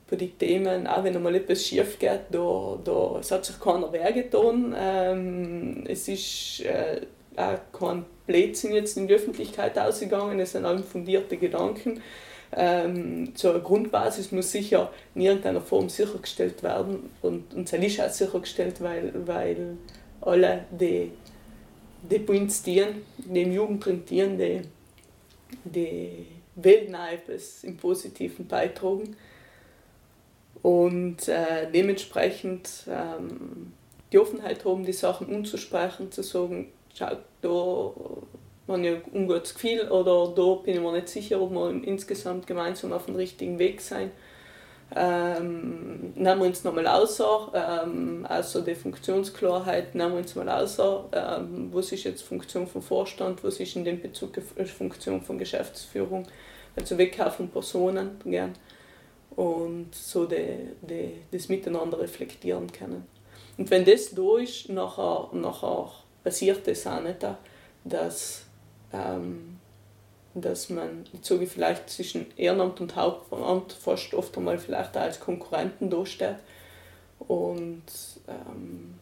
[0.10, 3.92] bei den Themen, auch wenn einmal etwas schief geht, da, da es hat sich keiner
[3.92, 4.76] wehgetan.
[4.78, 7.02] Ähm, es ist äh,
[7.36, 12.02] auch kein Blödsinn jetzt in die Öffentlichkeit ausgegangen, es sind alle fundierte Gedanken
[12.52, 18.10] ähm, zur Grundbasis muss sicher in irgendeiner Form sichergestellt werden und, und es ist auch
[18.10, 19.78] sichergestellt, weil, weil
[20.22, 21.12] alle die,
[22.10, 22.20] die
[22.66, 23.86] dienen, die im Jugend
[24.38, 24.62] die,
[25.64, 29.16] die Weltneipes im Positiven beitragen.
[30.62, 33.74] Und äh, dementsprechend ähm,
[34.12, 37.94] die Offenheit haben, die Sachen umzusprechen, zu sagen, schaut, da
[38.68, 42.94] man ja ungutes Gefühl oder da bin ich mir nicht sicher, ob wir insgesamt gemeinsam
[42.94, 44.12] auf dem richtigen Weg sein.
[44.96, 51.06] Ähm, nehmen wir uns nochmal außer, ähm, also die Funktionsklarheit, nehmen wir uns mal außer,
[51.12, 54.40] ähm, was ist jetzt Funktion vom Vorstand, was ist in dem Bezug
[54.78, 56.28] Funktion von Geschäftsführung,
[56.76, 58.54] also Wegkauf von Personen gern
[59.36, 63.06] und so die, die, das miteinander reflektieren können.
[63.58, 65.92] Und wenn das da ist, nachher, nachher
[66.24, 67.26] passiert das auch nicht,
[67.84, 68.45] dass
[68.96, 69.58] ähm,
[70.34, 75.20] dass man, ich sage vielleicht zwischen Ehrenamt und Hauptamt fast oft einmal vielleicht auch als
[75.20, 76.38] Konkurrenten dasteht
[77.20, 77.84] und
[78.28, 78.96] ähm,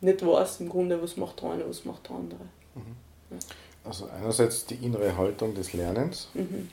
[0.00, 2.44] nicht weiß im Grunde, was macht der eine, was macht der andere.
[2.74, 2.96] Mhm.
[3.30, 3.36] Ja.
[3.84, 6.68] Also einerseits die innere Haltung des Lernens mhm.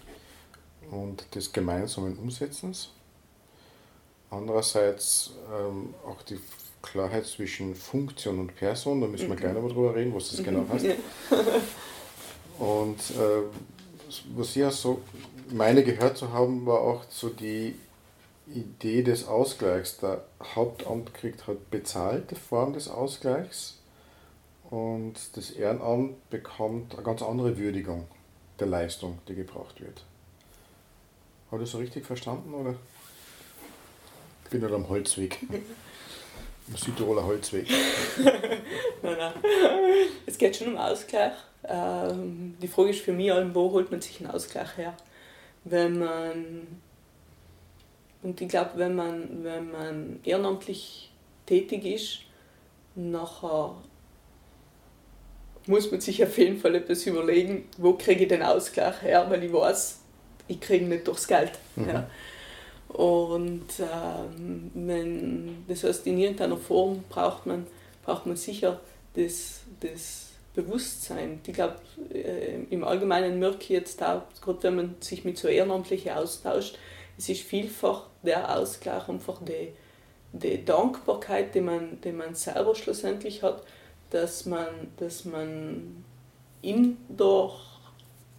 [0.91, 2.91] und des gemeinsamen Umsetzens.
[4.29, 6.39] Andererseits ähm, auch die
[6.81, 9.39] Klarheit zwischen Funktion und Person, da müssen wir mhm.
[9.39, 10.69] gleich noch drüber reden, was das genau mhm.
[10.73, 10.85] heißt.
[12.59, 13.43] Und äh,
[14.35, 15.01] was ich ja so
[15.51, 17.75] meine gehört zu haben, war auch so die
[18.47, 19.97] Idee des Ausgleichs.
[19.97, 20.23] Der
[20.55, 23.79] Hauptamt kriegt halt bezahlte Form des Ausgleichs
[24.69, 28.07] und das Ehrenamt bekommt eine ganz andere Würdigung
[28.59, 30.03] der Leistung, die gebraucht wird.
[31.51, 32.75] Habe ich das so richtig verstanden oder?
[34.45, 35.39] Ich bin halt am Holzweg.
[36.73, 37.67] Südtiroler Holzweg.
[39.03, 39.33] nein, nein.
[40.25, 41.33] Es geht schon um Ausgleich.
[41.67, 44.95] Ähm, die Frage ist für mich, wo holt man sich einen Ausgleich her?
[45.63, 46.67] Wenn man,
[48.23, 51.11] und ich glaube, wenn man, wenn man ehrenamtlich
[51.45, 52.19] tätig ist,
[52.95, 53.75] nachher
[55.67, 59.43] muss man sich auf jeden Fall etwas überlegen, wo kriege ich den Ausgleich her, weil
[59.43, 59.99] ich weiß,
[60.47, 61.53] ich kriege nicht durchs Geld.
[61.75, 61.89] Mhm.
[61.89, 62.09] Ja.
[62.95, 67.67] Und ähm, wenn, das heißt, in irgendeiner Form braucht man,
[68.05, 68.79] braucht man sicher
[69.15, 71.41] das, das Bewusstsein.
[71.45, 71.75] Ich glaube,
[72.13, 76.77] äh, im Allgemeinen merke ich jetzt auch, gerade wenn man sich mit so Ehrenamtlichen austauscht,
[77.17, 79.73] es ist vielfach der Ausgleich, einfach die,
[80.31, 83.61] die Dankbarkeit, die man, die man selber schlussendlich hat,
[84.09, 86.05] dass man, dass man
[86.61, 87.49] in der,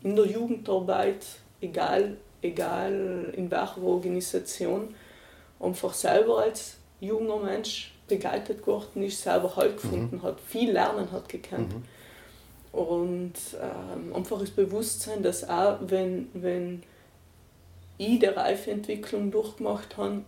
[0.02, 1.26] in der Jugendarbeit,
[1.60, 4.94] egal egal in welcher Organisation,
[5.60, 9.76] einfach selber als junger Mensch begleitet geworden ist, selber Halt mhm.
[9.76, 10.22] gefunden mhm.
[10.22, 11.74] hat, viel lernen hat gekannt.
[11.74, 11.82] Mhm.
[12.78, 16.82] Und ähm, einfach das Bewusstsein, dass auch wenn, wenn
[17.98, 20.22] ich die Reifeentwicklung durchgemacht habe,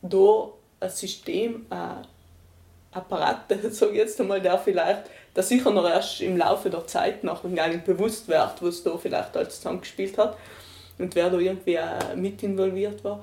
[0.00, 0.48] da
[0.80, 2.06] ein System, ein
[2.92, 7.24] Apparat, sage ich jetzt einmal, der vielleicht, der sicher noch erst im Laufe der Zeit
[7.24, 10.36] noch gar nicht bewusst wird, was da vielleicht alles zusammengespielt hat,
[10.98, 13.22] und wer da irgendwie auch mit involviert war.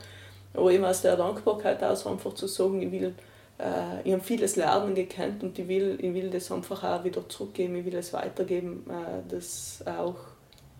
[0.53, 3.15] Aber eben aus der Dankbarkeit aus einfach zu sagen, ich will,
[3.57, 7.27] äh, ich habe vieles Lernen gekannt und ich will, ich will das einfach auch wieder
[7.27, 10.15] zurückgeben, ich will es weitergeben, äh, das auch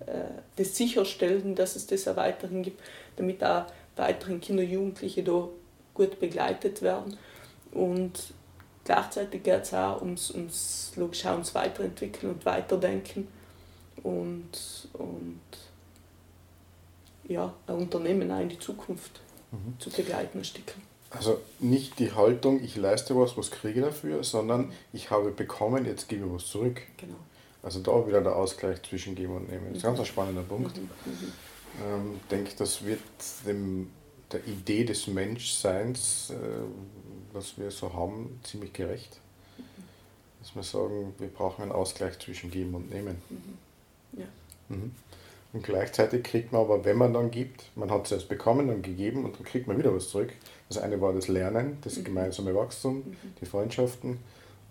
[0.06, 2.82] äh, das sicherstellen, dass es das auch weiterhin gibt,
[3.16, 5.48] damit auch weiterhin Kinder und Jugendliche da
[5.94, 7.18] gut begleitet werden.
[7.72, 8.34] Und
[8.86, 13.28] gleichzeitig geht es auch ums, ums, logisch auch ums Weiterentwickeln und Weiterdenken
[14.04, 15.40] und, und
[17.28, 19.80] ja, ein Unternehmen auch in die Zukunft mhm.
[19.80, 20.74] zu begleiten, ein Stück.
[21.10, 25.86] Also nicht die Haltung, ich leiste was, was kriege ich dafür, sondern ich habe bekommen,
[25.86, 26.82] jetzt gebe ich was zurück.
[26.98, 27.16] Genau.
[27.62, 29.68] Also da wieder der Ausgleich zwischen Geben und Nehmen.
[29.70, 30.76] Das ist ein ganz spannender Punkt.
[30.76, 30.84] Mhm.
[31.06, 31.34] Mhm.
[31.86, 33.00] Ähm, denke, das wird
[33.46, 33.92] dem,
[34.32, 36.36] der Idee des Menschseins, äh,
[37.32, 39.20] was wir so haben, ziemlich gerecht.
[39.58, 39.64] Mhm.
[40.42, 43.22] Dass wir sagen, wir brauchen einen Ausgleich zwischen Geben und Nehmen.
[43.30, 44.20] Mhm.
[44.20, 44.26] Ja.
[45.54, 48.82] Und gleichzeitig kriegt man aber, wenn man dann gibt, man hat es erst bekommen, dann
[48.82, 50.34] gegeben und dann kriegt man wieder was zurück.
[50.68, 52.06] Das eine war das Lernen, das mhm.
[52.06, 53.16] gemeinsame Wachstum, mhm.
[53.40, 54.18] die Freundschaften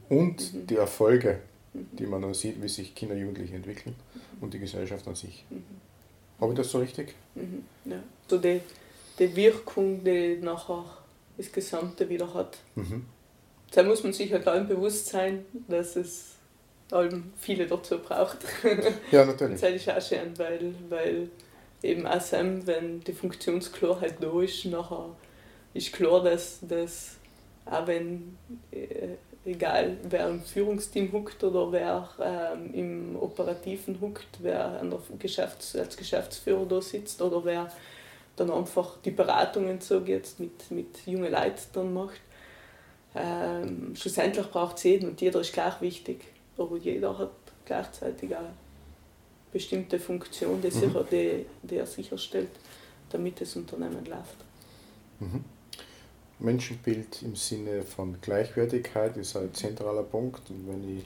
[0.08, 0.66] und mhm.
[0.66, 1.38] die Erfolge,
[1.72, 1.86] mhm.
[1.92, 4.42] die man dann sieht, wie sich Kinder, Jugendliche entwickeln mhm.
[4.42, 5.44] und die Gesellschaft an sich.
[5.50, 5.62] Mhm.
[6.40, 7.14] Habe ich das so richtig?
[7.84, 8.60] Ja, so die,
[9.20, 10.84] die Wirkung, die nachher
[11.36, 12.58] das Gesamte wieder hat.
[13.72, 16.34] Da muss man sich halt allen bewusst sein, dass es
[16.92, 18.38] allem viele dazu braucht.
[19.10, 19.60] Ja, natürlich.
[19.60, 21.28] das ist auch schön, weil, weil
[21.82, 25.10] eben auch Sam, wenn die Funktionsklarheit da ist, nachher
[25.74, 27.16] ist klar, dass, dass
[27.66, 28.36] auch wenn,
[28.70, 35.00] äh, egal wer im Führungsteam huckt oder wer ähm, im Operativen huckt, wer an der
[35.18, 37.68] Geschäfts-, als Geschäftsführer da sitzt oder wer
[38.36, 42.20] dann einfach die Beratungen so jetzt mit, mit jungen Leuten dann macht,
[43.14, 47.32] ähm, schlussendlich braucht es jeden und jeder ist gleich wichtig aber jeder hat
[47.64, 48.52] gleichzeitig eine
[49.52, 50.72] bestimmte Funktion, die, mhm.
[50.72, 52.50] sicher, die, die er sicherstellt,
[53.10, 54.36] damit das Unternehmen läuft.
[55.20, 55.44] Mhm.
[56.38, 60.50] Menschenbild im Sinne von Gleichwertigkeit ist ein zentraler Punkt.
[60.50, 61.04] Und wenn, ich,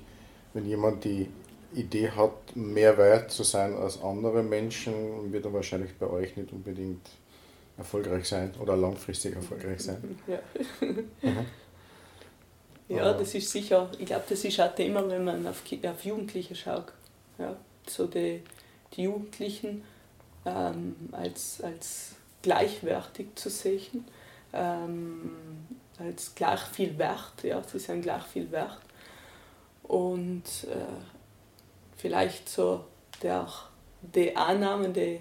[0.54, 1.28] wenn jemand die
[1.74, 6.52] Idee hat, mehr wert zu sein als andere Menschen, wird er wahrscheinlich bei euch nicht
[6.52, 7.06] unbedingt
[7.76, 10.18] erfolgreich sein oder langfristig erfolgreich sein.
[10.26, 10.38] Ja.
[10.80, 11.46] Mhm.
[12.88, 16.54] Ja, das ist sicher, ich glaube, das ist auch Thema, wenn man auf, auf Jugendliche
[16.54, 16.92] schaut.
[17.38, 17.56] Ja,
[17.88, 18.42] so die,
[18.92, 19.82] die Jugendlichen
[20.44, 24.04] ähm, als, als gleichwertig zu sehen,
[24.52, 25.32] ähm,
[25.98, 28.78] als gleich viel wert, ja, sie sind gleich viel wert.
[29.82, 31.02] Und äh,
[31.96, 32.84] vielleicht so
[33.22, 33.48] der,
[34.00, 35.20] die Annahmen, die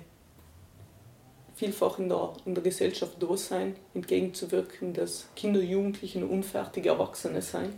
[1.56, 7.74] vielfach in der, in der Gesellschaft da sein, entgegenzuwirken, dass Kinder, Jugendliche unfertige Erwachsene sein,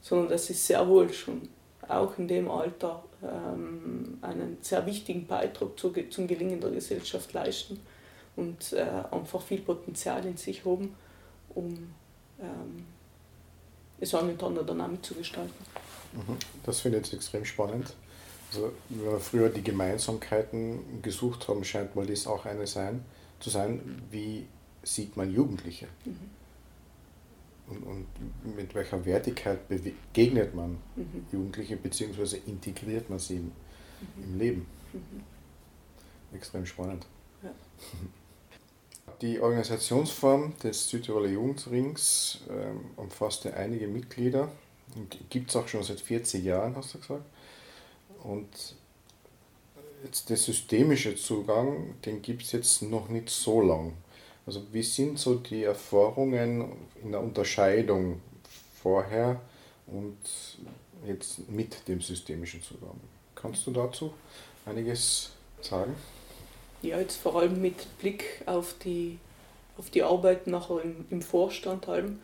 [0.00, 1.48] sondern dass sie sehr wohl schon
[1.86, 7.80] auch in dem Alter ähm, einen sehr wichtigen Beitrag zu, zum Gelingen der Gesellschaft leisten
[8.36, 10.94] und äh, einfach viel Potenzial in sich haben,
[11.54, 11.94] um
[12.40, 12.86] ähm,
[14.00, 15.52] es auch miteinander dann mitzugestalten.
[16.12, 16.36] Mhm.
[16.64, 17.94] Das finde ich jetzt extrem spannend.
[18.50, 23.04] Also, wenn wir früher die Gemeinsamkeiten gesucht haben, scheint mal das auch eine sein,
[23.40, 24.46] zu sein, wie
[24.82, 25.86] sieht man Jugendliche?
[26.04, 26.16] Mhm.
[27.68, 31.26] Und, und, mit welcher Wertigkeit begegnet man mhm.
[31.30, 34.24] Jugendliche, beziehungsweise integriert man sie im, mhm.
[34.24, 34.66] im Leben?
[34.94, 36.36] Mhm.
[36.36, 37.06] Extrem spannend.
[37.42, 37.50] Ja.
[39.20, 44.48] Die Organisationsform des Südtiroler Jugendrings ähm, umfasst ja einige Mitglieder
[45.30, 47.24] gibt es auch schon seit 40 Jahren, hast du gesagt.
[48.24, 48.48] Und
[50.04, 53.94] jetzt der systemische Zugang, den gibt es jetzt noch nicht so lang.
[54.46, 58.20] Also wie sind so die Erfahrungen in der Unterscheidung
[58.82, 59.40] vorher
[59.86, 60.16] und
[61.06, 62.98] jetzt mit dem systemischen Zugang?
[63.34, 64.12] Kannst du dazu
[64.64, 65.94] einiges sagen?
[66.82, 69.18] Ja, jetzt vor allem mit Blick auf die,
[69.76, 72.20] auf die Arbeit nachher im, im Vorstand allem,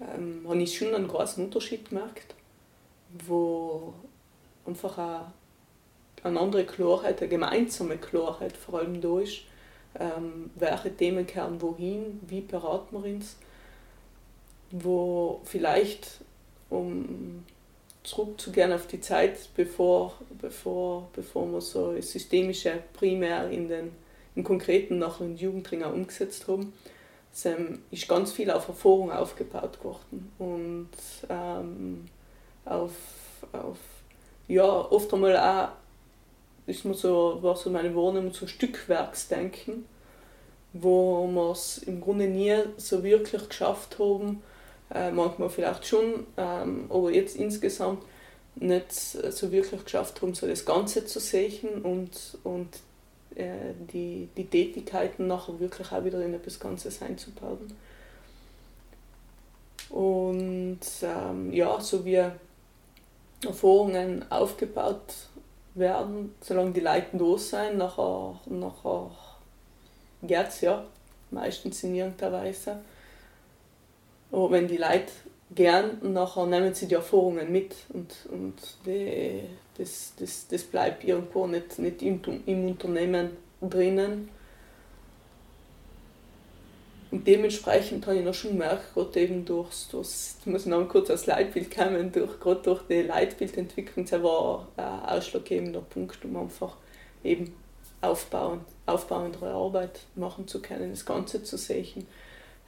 [0.00, 2.34] ähm, habe ich schon einen großen Unterschied gemerkt,
[3.26, 3.94] wo
[4.66, 5.32] einfach eine,
[6.22, 9.42] eine andere Klarheit, eine gemeinsame Klarheit vor allem da ist.
[9.98, 13.36] Ähm, welche Themen kehren wohin, wie beraten wir uns,
[14.70, 16.20] wo vielleicht,
[16.68, 17.44] um
[18.02, 23.92] zurückzugehen auf die Zeit, bevor, bevor, bevor wir so Systemische primär in den
[24.36, 26.72] im Konkreten nach den Jugendringer umgesetzt haben,
[27.90, 30.88] ist ganz viel auf Erfahrung aufgebaut worden und
[31.28, 32.04] ähm,
[32.64, 32.92] auf,
[33.52, 33.78] auf
[34.48, 35.68] ja, oft einmal auch
[36.66, 39.84] ist mir so, war so meine Wahrnehmung so Stückwerksdenken,
[40.72, 44.42] wo wir es im Grunde nie so wirklich geschafft haben,
[44.92, 48.02] äh, manchmal vielleicht schon, ähm, aber jetzt insgesamt
[48.56, 52.68] nicht so wirklich geschafft haben, so das Ganze zu sehen und, und
[53.34, 57.72] äh, die, die Tätigkeiten nachher wirklich auch wieder in etwas Ganzes einzubauen.
[59.90, 62.22] Und ähm, ja, so wie
[63.46, 65.14] Erfahrungen aufgebaut
[65.74, 67.78] werden, solange die Leute da sind.
[67.78, 69.10] Nachher, nachher
[70.22, 70.84] es ja
[71.30, 72.78] meistens in irgendeiner Weise.
[74.32, 75.12] Aber wenn die Leute
[75.54, 78.54] gern nachher nehmen sie die Erfahrungen mit und, und
[78.84, 79.42] die,
[79.78, 83.30] das, das, das bleibt irgendwo nicht, nicht im, im Unternehmen
[83.60, 84.28] drinnen.
[87.10, 91.08] Und dementsprechend habe ich noch schon gemerkt, gerade eben durchs, durchs ich muss noch kurz
[91.10, 96.76] aufs Leitbild kommen, durch, gerade durch die Leitbildentwicklung, das war ein ausschlaggebender Punkt, um einfach
[97.22, 97.54] eben
[98.00, 102.06] aufbauend, aufbauendere Arbeit machen zu können, das Ganze zu sehen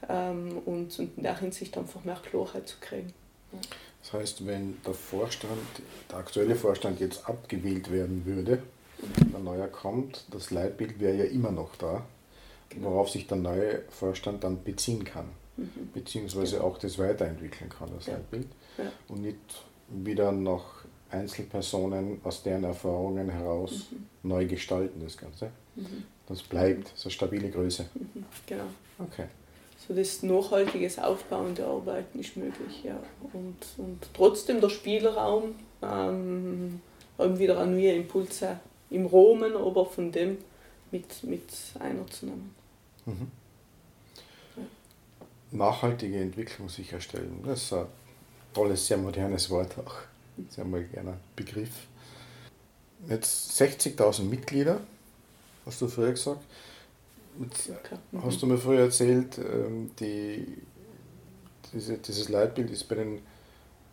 [0.09, 3.12] ähm, und, und in der Hinsicht einfach mehr Klarheit zu kriegen.
[3.53, 3.59] Ja.
[4.03, 5.59] Das heißt, wenn der Vorstand,
[6.11, 8.62] der aktuelle Vorstand jetzt abgewählt werden würde,
[9.03, 9.33] mhm.
[9.33, 12.07] der neue kommt, das Leitbild wäre ja immer noch da.
[12.76, 15.90] Worauf sich der neue Vorstand dann beziehen kann, mhm.
[15.94, 16.68] beziehungsweise genau.
[16.68, 18.14] auch das weiterentwickeln kann, das ja.
[18.14, 18.92] Leitbild, ja.
[19.09, 19.38] und nicht
[19.88, 20.66] wieder noch
[21.11, 24.28] Einzelpersonen aus deren Erfahrungen heraus mhm.
[24.28, 25.50] neu gestalten, das Ganze.
[25.76, 26.04] Mhm.
[26.26, 27.88] Das bleibt, so eine stabile Größe.
[27.94, 28.24] Mhm.
[28.46, 28.64] Genau.
[28.98, 29.24] Okay
[29.88, 32.85] so das nachhaltiges Aufbauen der Arbeiten ist möglich.
[32.85, 33.00] Ja.
[33.33, 36.81] Und, und trotzdem der Spielraum, ähm,
[37.18, 40.38] wieder neue Impulse im Romen, aber von dem
[40.90, 42.54] mit, mit einzunehmen.
[43.08, 43.30] Mhm.
[45.50, 47.86] Nachhaltige Entwicklung sicherstellen, das ist ein
[48.52, 49.94] tolles, sehr modernes Wort auch.
[50.50, 51.70] Sehr mal gerne Begriff.
[53.08, 54.80] Jetzt 60.000 Mitglieder,
[55.64, 56.44] hast du früher gesagt.
[57.38, 58.24] Mhm.
[58.24, 60.58] Hast du mir früher erzählt, ähm, die,
[61.72, 63.20] diese, dieses Leitbild ist bei den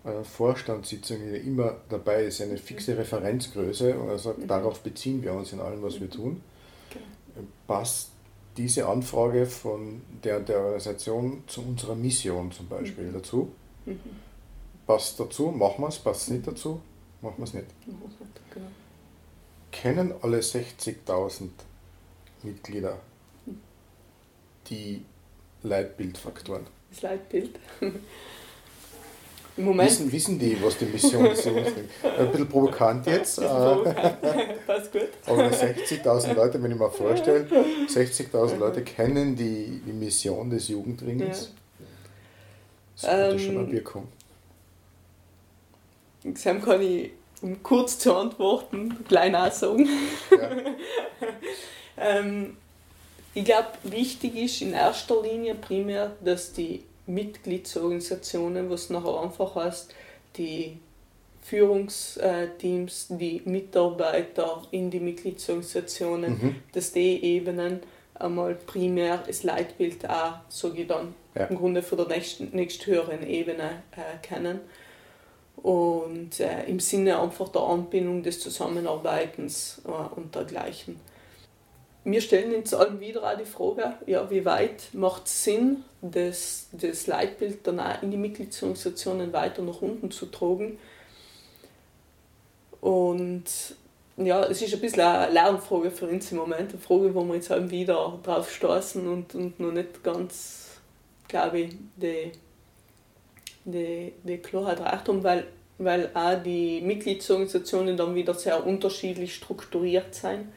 [0.03, 2.99] äh, Vorstandssitzungen immer dabei, ist eine fixe mhm.
[2.99, 4.47] Referenzgröße und er sagt, mhm.
[4.47, 6.41] darauf beziehen wir uns in allem, was wir tun.
[7.67, 8.14] Passt
[8.57, 13.51] diese Anfrage von der, der Organisation zu unserer Mission zum Beispiel dazu?
[14.87, 16.79] Passt dazu, machen wir es, passt nicht dazu,
[17.21, 17.67] machen wir es nicht.
[17.85, 18.67] Genau.
[19.71, 21.49] Kennen alle 60.000
[22.43, 22.97] Mitglieder
[24.69, 25.03] die
[25.63, 26.65] Leitbildfaktoren.
[26.89, 27.59] Das Leitbild.
[29.57, 29.89] Im Moment.
[29.89, 31.47] Wissen, wissen die, was die Mission ist?
[31.47, 33.37] Ein bisschen provokant jetzt.
[33.37, 34.21] Provokant.
[34.67, 35.07] Passt gut.
[35.25, 37.47] Aber 60.000 Leute, wenn ich mir vorstelle,
[37.87, 41.51] 60.000 Leute kennen die, die Mission des Jugendrings.
[41.79, 41.85] Ja.
[42.95, 44.07] Das ähm, schon eine Wirkung.
[46.33, 49.87] Sam kann ich, um kurz zu antworten, klein auch sagen.
[50.31, 50.49] Ja.
[51.97, 52.57] ähm,
[53.33, 59.93] ich glaube, wichtig ist in erster Linie primär, dass die Mitgliedsorganisationen, was nachher einfach heißt,
[60.37, 60.77] die
[61.41, 66.55] Führungsteams, die Mitarbeiter in die Mitgliedsorganisationen, mhm.
[66.73, 67.81] dass die Ebenen
[68.15, 71.45] einmal primär das Leitbild auch, sage ich dann, ja.
[71.45, 74.61] im Grunde von der nächsten, nächsthöheren Ebene äh, kennen.
[75.57, 80.99] Und äh, im Sinne einfach der Anbindung des Zusammenarbeitens äh, und dergleichen
[82.05, 86.67] wir stellen uns allen wieder auch die Frage, ja, wie weit macht es Sinn, das,
[86.71, 90.77] das Leitbild dann auch in die Mitgliedsorganisationen weiter nach unten zu tragen.
[92.79, 93.45] Und
[94.17, 97.35] ja, es ist ein bisschen eine Lernfrage für uns im Moment, eine Frage, wo wir
[97.35, 100.77] jetzt halt wieder drauf stoßen und, und noch nicht ganz,
[101.27, 102.31] glaube ich, die,
[103.65, 105.47] die, die Klarheit erreicht haben, weil,
[105.79, 110.49] weil auch die Mitgliedsorganisationen dann wieder sehr unterschiedlich strukturiert sind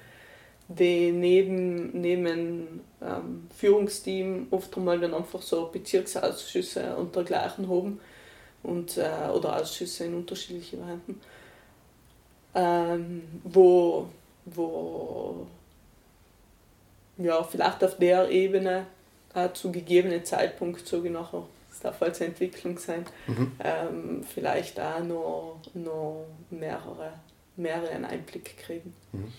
[0.69, 8.01] die neben, neben ähm, Führungsteam oft einmal dann einfach so Bezirksausschüsse und dergleichen haben
[8.63, 11.21] und, äh, oder Ausschüsse in unterschiedlichen Varianten,
[12.55, 14.09] ähm, wo,
[14.45, 15.47] wo
[17.17, 18.87] ja, vielleicht auf der Ebene
[19.35, 23.53] äh, zu gegebenen Zeitpunkt, so nachher, es darf als Entwicklung sein, mhm.
[23.63, 27.13] ähm, vielleicht auch noch, noch mehrere,
[27.57, 28.95] mehrere einen Einblick kriegen.
[29.13, 29.33] Mhm.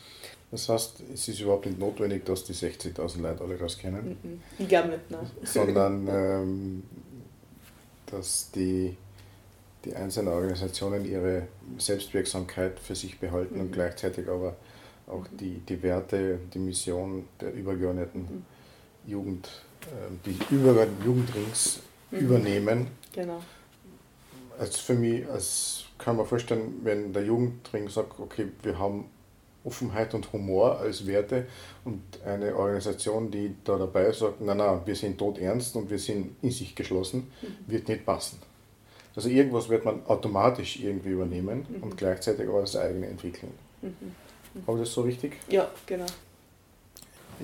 [0.52, 4.42] Das heißt, es ist überhaupt nicht notwendig, dass die 60.000 Leute alle das kennen.
[4.58, 5.30] Ich glaube nicht, nein.
[5.44, 6.84] Sondern, ähm,
[8.08, 8.98] dass die,
[9.86, 11.48] die einzelnen Organisationen ihre
[11.78, 13.62] Selbstwirksamkeit für sich behalten mhm.
[13.62, 14.56] und gleichzeitig aber
[15.08, 18.46] auch die, die Werte, die Mission der übergeordneten mhm.
[19.06, 19.50] Jugend,
[19.84, 21.80] äh, die übergeordneten Jugendrings
[22.10, 22.18] mhm.
[22.18, 22.88] übernehmen.
[23.14, 23.42] Genau.
[24.58, 29.06] Also für mich, als kann man vorstellen, wenn der Jugendring sagt, okay, wir haben
[29.70, 31.46] Offenheit und Humor als Werte
[31.86, 36.00] und eine Organisation, die da dabei sagt, nein, nein, wir sind tot ernst und wir
[36.00, 37.72] sind in sich geschlossen, mhm.
[37.72, 38.40] wird nicht passen.
[39.16, 41.84] Also irgendwas wird man automatisch irgendwie übernehmen mhm.
[41.84, 43.52] und gleichzeitig aber das eigene entwickeln.
[43.82, 43.90] Mhm.
[43.90, 44.68] mhm.
[44.68, 45.34] Habe ich das so richtig?
[45.50, 46.08] Ja, genau.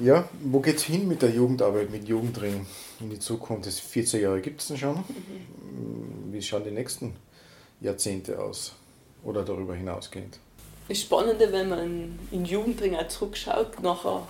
[0.01, 2.65] Ja, wo geht es hin mit der Jugendarbeit, mit Jugendring
[2.99, 3.67] in die Zukunft?
[3.67, 4.95] Das 14 Jahre gibt es denn schon.
[4.95, 6.33] Mhm.
[6.33, 7.13] Wie schauen die nächsten
[7.81, 8.73] Jahrzehnte aus
[9.23, 10.39] oder darüber hinausgehend?
[10.87, 14.27] Das Spannende, wenn man in Jugendring auch zurückschaut, nachher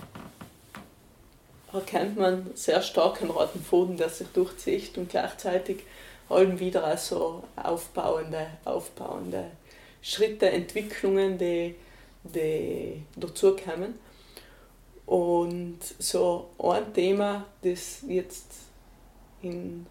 [1.72, 5.82] erkennt man sehr stark einen roten Faden, der sich durchzieht und gleichzeitig
[6.28, 9.50] allem wieder also aufbauende, aufbauende
[10.00, 11.74] Schritte, Entwicklungen, die,
[12.24, 13.98] die dazukommen.
[15.04, 18.52] Und so ein Thema, das jetzt
[19.42, 19.86] in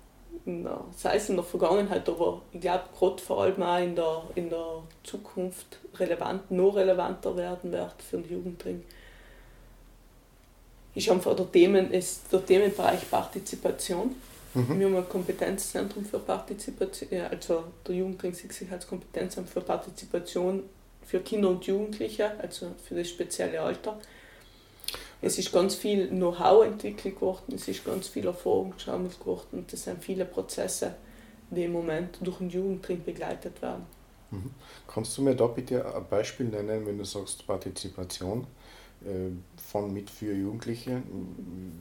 [0.45, 4.23] der, sei es in der Vergangenheit, aber ich glaube gerade vor allem auch in der,
[4.35, 8.83] in der Zukunft relevant, noch relevanter werden wird für den Jugendring,
[10.93, 14.15] ist einfach der, Themen, ist der Themenbereich Partizipation.
[14.53, 14.79] Mhm.
[14.79, 20.63] Wir haben ein Kompetenzzentrum für Partizipation, also der Jugendring sieht sich als Kompetenzamt für Partizipation
[21.05, 23.99] für Kinder und Jugendliche, also für das spezielle Alter.
[25.21, 29.73] Es ist ganz viel Know-how entwickelt worden, es ist ganz viel Erfahrung gesammelt worden und
[29.73, 30.95] es sind viele Prozesse,
[31.49, 33.85] die im Moment durch den Jugendring begleitet werden.
[34.31, 34.51] Mhm.
[34.87, 38.45] Kannst du mir da bitte ein Beispiel nennen, wenn du sagst Partizipation?
[39.03, 39.31] Äh,
[39.71, 41.01] von mit für Jugendliche.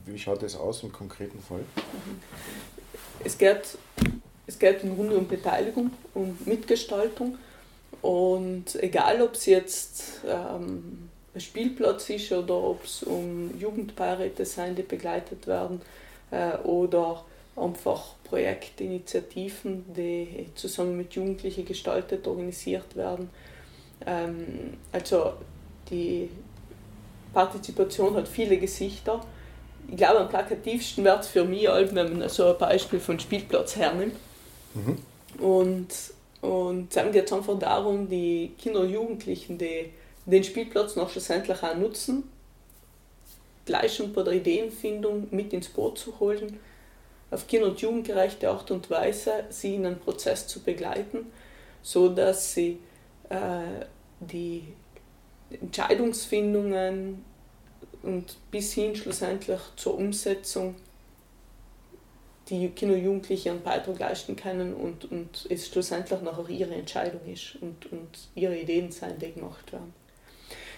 [0.05, 1.63] Wie schaut das aus im konkreten Fall?
[3.23, 3.77] Es geht,
[4.45, 7.37] es geht im Grunde um Beteiligung, um Mitgestaltung.
[8.01, 11.09] Und egal, ob es jetzt ähm,
[11.39, 15.81] Spielplatz ist oder ob es um Jugendbeiräte sind, die begleitet werden,
[16.31, 17.23] äh, oder
[17.55, 23.29] einfach Projektinitiativen, die zusammen mit Jugendlichen gestaltet, organisiert werden.
[24.05, 25.33] Ähm, also
[25.89, 26.29] die
[27.33, 29.21] Partizipation hat viele Gesichter.
[29.87, 33.75] Ich glaube, am plakativsten wird es für mich, wenn man so ein Beispiel von Spielplatz
[33.75, 34.15] hernimmt.
[34.73, 34.97] Mhm.
[35.43, 35.87] Und,
[36.41, 39.91] und dann geht es einfach darum, die Kinder und Jugendlichen, die
[40.25, 42.23] den Spielplatz noch schlussendlich auch nutzen,
[43.65, 46.59] gleich bei der Ideenfindung mit ins Boot zu holen,
[47.31, 51.31] auf kinder- und jugendgerechte Art und Weise sie in einen Prozess zu begleiten,
[51.81, 52.79] so dass sie
[53.29, 53.85] äh,
[54.19, 54.63] die
[55.49, 57.23] Entscheidungsfindungen
[58.03, 60.75] und bis hin schlussendlich zur Umsetzung
[62.49, 67.21] die Kinder und Jugendliche einen Beitrag leisten können und, und es schlussendlich nachher ihre Entscheidung
[67.25, 69.93] ist und, und ihre Ideen sein, die gemacht werden.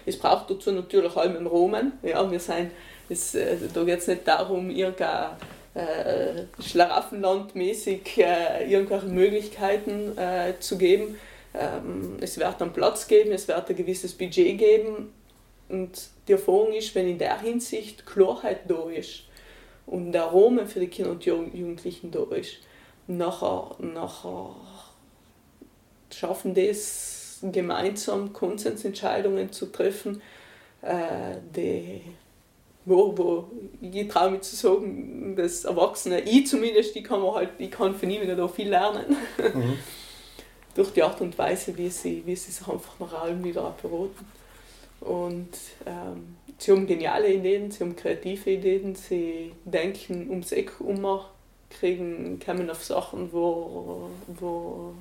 [0.08, 1.92] Es braucht dazu natürlich allem einen Rahmen.
[2.02, 2.70] Ja, wir sind,
[3.08, 5.30] es, äh, da geht es nicht darum, irgendein
[5.74, 11.16] äh, Schlaraffenlandmäßig äh, irgendwelche Möglichkeiten äh, zu geben,
[11.54, 15.12] ähm, es wird einen Platz geben, es wird ein gewisses Budget geben
[15.68, 19.24] und die Erfahrung ist, wenn in der Hinsicht Klarheit da ist
[19.86, 22.58] und der Rahmen für die Kinder und Jugendlichen da ist,
[23.06, 24.54] nachher, nachher
[26.10, 30.22] schaffen das gemeinsam Konsensentscheidungen zu treffen,
[30.82, 32.02] äh, die
[32.84, 33.50] wo, wo
[33.82, 38.08] ich traue mich zu sagen, dass Erwachsene, ich zumindest, ich kann, halt, ich kann von
[38.08, 39.16] ihnen da viel lernen.
[39.54, 39.78] Mhm
[40.78, 44.26] durch die Art und Weise, wie sie, wie sie sich einfach allem wieder beraten.
[45.00, 45.50] Und
[45.84, 51.04] ähm, sie haben geniale Ideen, sie haben kreative Ideen, sie denken ums Eck um,
[51.68, 54.94] kriegen, kommen auf Sachen, wo, wo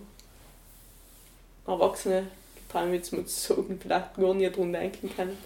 [1.68, 2.28] Erwachsene,
[2.70, 5.38] trauen jetzt mal zu sagen, vielleicht gar nicht dran denken können.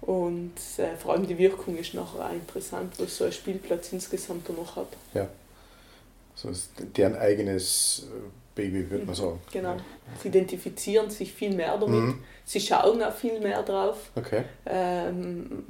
[0.00, 4.48] Und äh, vor allem die Wirkung ist nachher auch interessant, was so ein Spielplatz insgesamt
[4.56, 4.88] noch hat.
[5.12, 5.28] Ja,
[6.34, 9.40] so ist deren eigenes äh, Baby, würde man sagen.
[9.52, 9.76] Genau.
[10.20, 12.00] Sie identifizieren sich viel mehr damit.
[12.00, 12.18] Mhm.
[12.44, 14.10] Sie schauen auch viel mehr drauf.
[14.16, 14.44] Okay.
[14.66, 15.64] Ähm,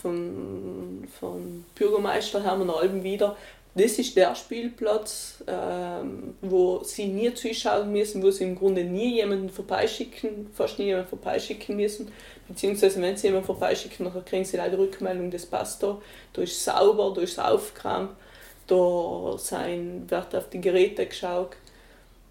[0.00, 3.36] von, von Bürgermeister Hermann Alben wieder.
[3.74, 9.14] Das ist der Spielplatz, ähm, wo sie nie zuschauen müssen, wo sie im Grunde nie
[9.14, 12.10] jemanden vorbeischicken, fast nie jemanden vorbeischicken müssen.
[12.48, 16.00] Beziehungsweise, wenn sie jemanden vorbeischicken, dann kriegen sie leider Rückmeldung, das passt da.
[16.32, 18.10] Da ist sauber, da ist aufgeräumt,
[18.66, 21.56] da sein, wird auf die Geräte geschaut.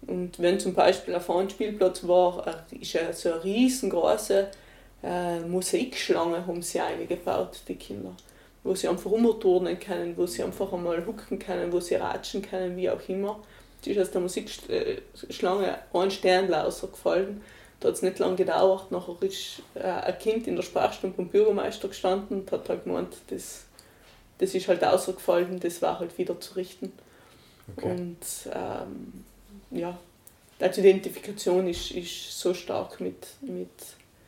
[0.06, 4.48] Und wenn zum Beispiel auf einem Spielplatz war, äh, ist ja so eine riesengroße
[5.02, 8.14] äh, Mosaikschlange haben sie eingebaut, die Kinder.
[8.62, 12.76] Wo sie einfach umturnen können, wo sie einfach einmal hucken können, wo sie ratschen können,
[12.76, 13.40] wie auch immer.
[13.80, 17.40] Es ist aus der Musikschlange ein Stern rausgefallen.
[17.80, 18.92] Da hat es nicht lange gedauert.
[18.92, 23.16] Nachher ist äh, ein Kind in der Sprachstunde beim Bürgermeister gestanden und hat halt gemeint,
[23.28, 23.64] das,
[24.36, 26.92] das ist halt ausgefallen, das war halt wieder zu richten.
[27.76, 27.90] Okay.
[27.90, 28.18] Und
[28.52, 29.24] ähm,
[29.70, 29.98] ja,
[30.58, 33.70] also die Identifikation ist, ist so stark mit, mit,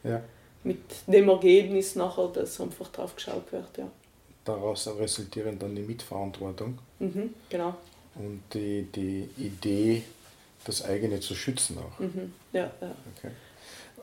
[0.02, 0.22] ja.
[0.64, 3.76] mit dem Ergebnis nachher, dass einfach drauf geschaut wird.
[3.76, 3.90] Ja.
[4.44, 6.78] Daraus resultieren dann die Mitverantwortung.
[6.98, 7.74] Mhm, genau.
[8.16, 10.02] Und die, die Idee,
[10.64, 11.98] das eigene zu schützen auch.
[11.98, 12.94] Mhm, ja, ja.
[13.16, 13.30] Okay.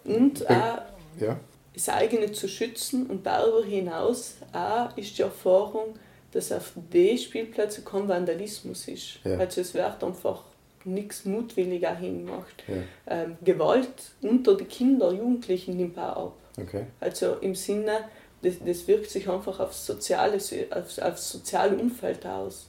[0.06, 0.82] Und auch
[1.20, 1.40] ja?
[1.74, 5.96] das eigene zu schützen und darüber hinaus auch ist die Erfahrung,
[6.32, 9.20] dass auf den Spielplätzen kein Vandalismus ist.
[9.24, 9.38] Ja.
[9.38, 10.44] Also es wird einfach
[10.86, 12.64] nichts mutwilliger hingemacht.
[12.68, 12.76] Ja.
[13.08, 16.34] Ähm, Gewalt unter die Kinder, Jugendlichen nimmt auch ab.
[16.58, 16.86] Okay.
[17.00, 18.06] Also im Sinne,
[18.42, 20.36] das, das wirkt sich einfach aufs soziale,
[20.72, 22.68] aufs, aufs soziale Umfeld aus.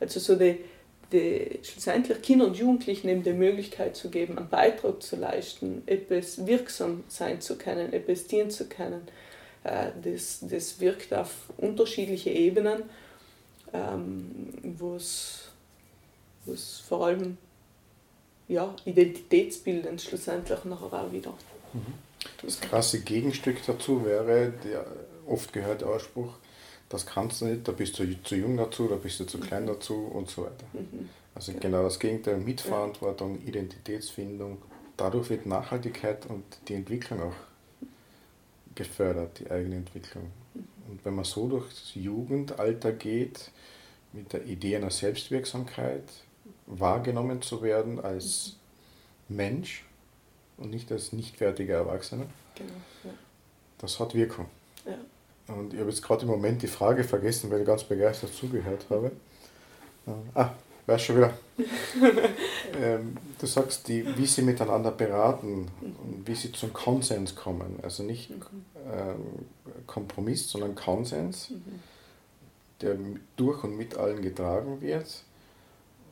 [0.00, 0.64] Also so die,
[1.12, 6.46] die, schlussendlich Kindern und Jugendlichen eben die Möglichkeit zu geben, einen Beitrag zu leisten, etwas
[6.46, 9.02] wirksam sein zu können, etwas dienen zu können.
[9.62, 12.82] Äh, das, das wirkt auf unterschiedliche Ebenen,
[13.72, 15.50] ähm, wo es
[16.86, 17.38] vor allem
[18.48, 21.32] ja, identitätsbildend schlussendlich nachher auch wieder.
[21.72, 21.94] Mhm.
[22.42, 24.86] Das krasse Gegenstück dazu wäre, der
[25.26, 26.34] oft gehört der Ausspruch,
[26.88, 29.64] das kannst du nicht, da bist du zu jung dazu, da bist du zu klein
[29.64, 29.68] mhm.
[29.68, 30.66] dazu und so weiter.
[30.72, 31.08] Mhm.
[31.34, 34.58] Also genau das Gegenteil, Mitverantwortung, Identitätsfindung.
[34.96, 37.34] Dadurch wird Nachhaltigkeit und die Entwicklung auch
[38.74, 40.30] gefördert, die eigene Entwicklung.
[40.54, 40.64] Mhm.
[40.90, 43.50] Und wenn man so durchs Jugendalter geht,
[44.12, 46.04] mit der Idee einer Selbstwirksamkeit,
[46.66, 48.56] wahrgenommen zu werden als
[49.28, 49.84] Mensch
[50.58, 52.72] und nicht als nicht fertiger Erwachsener, genau,
[53.04, 53.10] ja.
[53.78, 54.46] das hat Wirkung.
[54.86, 55.54] Ja.
[55.54, 58.86] Und ich habe jetzt gerade im Moment die Frage vergessen, weil ich ganz begeistert zugehört
[58.88, 59.12] habe.
[60.34, 60.50] Ah,
[60.86, 61.32] weiß schon wieder.
[62.80, 67.78] ähm, du sagst, die, wie sie miteinander beraten und wie sie zum Konsens kommen.
[67.82, 69.46] Also nicht ähm,
[69.86, 71.80] Kompromiss, sondern Konsens, mhm.
[72.80, 72.96] der
[73.36, 75.24] durch und mit allen getragen wird.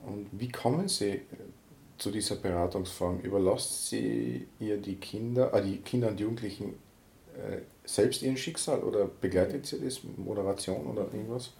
[0.06, 1.22] Und wie kommen sie
[2.02, 3.20] zu dieser Beratungsform?
[3.20, 6.74] Überlasst sie ihr die Kinder, äh, die Kinder und Jugendlichen
[7.34, 11.50] äh, selbst ihren Schicksal oder begleitet sie das, Moderation oder irgendwas?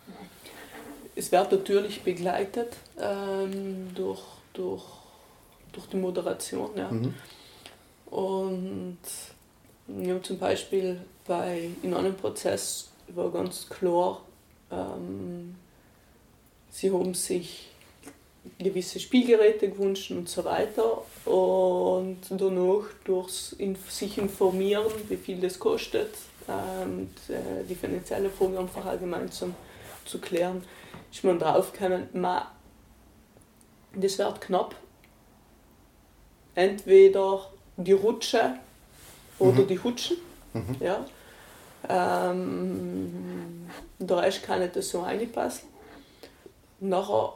[1.15, 4.23] Es wird natürlich begleitet ähm, durch,
[4.53, 4.85] durch,
[5.73, 6.71] durch die Moderation.
[6.77, 6.91] Ja.
[6.91, 7.15] Mhm.
[8.07, 8.99] Und
[9.89, 14.23] ja, zum Beispiel bei, in einem Prozess war ganz klar,
[14.71, 15.55] ähm,
[16.71, 17.72] sie haben sich
[18.59, 21.03] gewisse Spielgeräte gewünscht und so weiter.
[21.25, 23.55] Und danach durch
[23.89, 26.15] sich informieren, wie viel das kostet,
[26.49, 29.55] und äh, die finanzielle Frage einfach allgemein zum,
[30.05, 30.65] zu klären,
[31.11, 32.09] ist man draufgekommen,
[33.95, 34.75] das wird knapp.
[36.55, 38.57] Entweder die Rutsche
[39.39, 39.67] oder mhm.
[39.69, 40.17] die Hutschen.
[40.53, 40.77] Mhm.
[40.81, 41.05] Ja.
[41.89, 43.69] Ähm,
[43.99, 45.69] der Rest kann nicht so reinpassen.
[46.81, 47.35] Nachher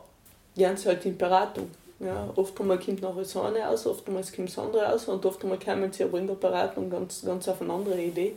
[0.57, 1.71] gehen sie halt in Beratung.
[1.99, 5.25] Ja, oft einmal kommt noch das eine aus, oft einmal kommt das andere aus und
[5.25, 8.35] oft einmal kommen sie aber in der Beratung ganz, ganz auf eine andere Idee,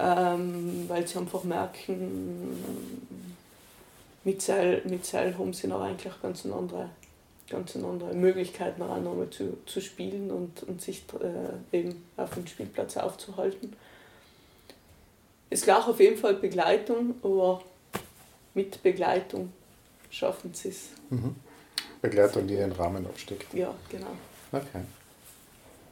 [0.00, 2.58] ähm, weil sie einfach merken,
[4.24, 6.88] mit Seil, mit Seil haben sie noch eigentlich ganz eine andere,
[7.48, 12.34] ganz eine andere Möglichkeit, noch einmal zu, zu spielen und, und sich äh, eben auf
[12.34, 13.76] dem Spielplatz aufzuhalten.
[15.48, 17.62] Es klar auf jeden Fall Begleitung, aber
[18.54, 19.52] mit Begleitung
[20.14, 20.88] schaffen sie es.
[21.10, 21.34] Mhm.
[22.00, 23.52] Begleitung, die den Rahmen absteckt.
[23.52, 24.14] Ja, genau.
[24.52, 24.82] Okay.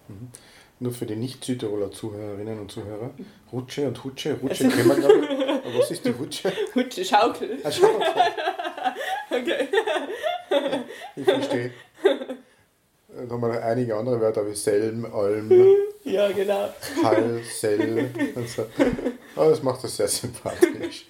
[0.08, 0.28] Mhm.
[0.78, 3.10] Nur für die Nicht-Südtiroler Zuhörerinnen und Zuhörer.
[3.52, 4.34] Rutsche und Hutsche.
[4.42, 5.48] Rutsche also, kennen wir, glaube ich.
[5.64, 6.52] Aber was ist die Rutsche?
[6.74, 7.58] Hutsche, Schaukel.
[7.62, 8.02] Ah, Schaukel.
[9.30, 9.68] okay.
[11.16, 11.72] Ich verstehe.
[13.08, 15.50] Dann haben wir einige andere Wörter wie Selm, Alm.
[16.04, 16.68] Ja, genau.
[17.04, 18.66] Hall, Sell und so.
[19.36, 21.06] Aber das macht das sehr sympathisch.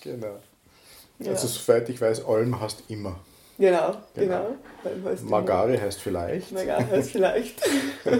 [0.00, 0.40] genau.
[1.18, 1.32] Ja.
[1.32, 3.18] Also soweit ich weiß, Olm heißt immer.
[3.58, 4.56] Genau, genau.
[4.84, 5.04] genau.
[5.04, 5.82] Heißt Magari immer.
[5.82, 6.52] heißt vielleicht.
[6.52, 7.60] Magari heißt vielleicht.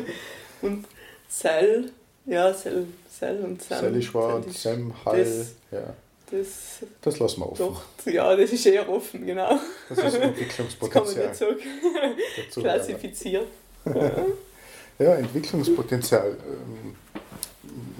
[0.63, 0.85] und
[1.29, 1.93] Sell,
[2.27, 3.81] ja, Sell, Sell und Sam.
[3.81, 5.95] Sellischwar und Sam, Hall, das, ja.
[6.31, 7.59] Das, das lassen wir offen.
[7.59, 9.59] Doch, ja, das ist eher offen, genau.
[9.89, 11.29] Das ist Entwicklungspotenzial.
[11.29, 13.47] Das kann man nicht so klassifizieren.
[14.99, 16.31] ja, Entwicklungspotenzial.
[16.31, 16.97] Ähm,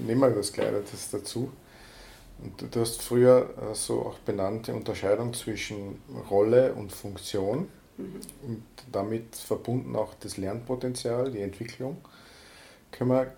[0.07, 1.51] nehmen wir das gleich das dazu.
[2.43, 8.21] Und du hast früher äh, so auch benannte Unterscheidung zwischen Rolle und Funktion mhm.
[8.47, 8.63] und
[8.93, 11.99] damit verbunden auch das Lernpotenzial, die Entwicklung.
[12.93, 13.33] Können wir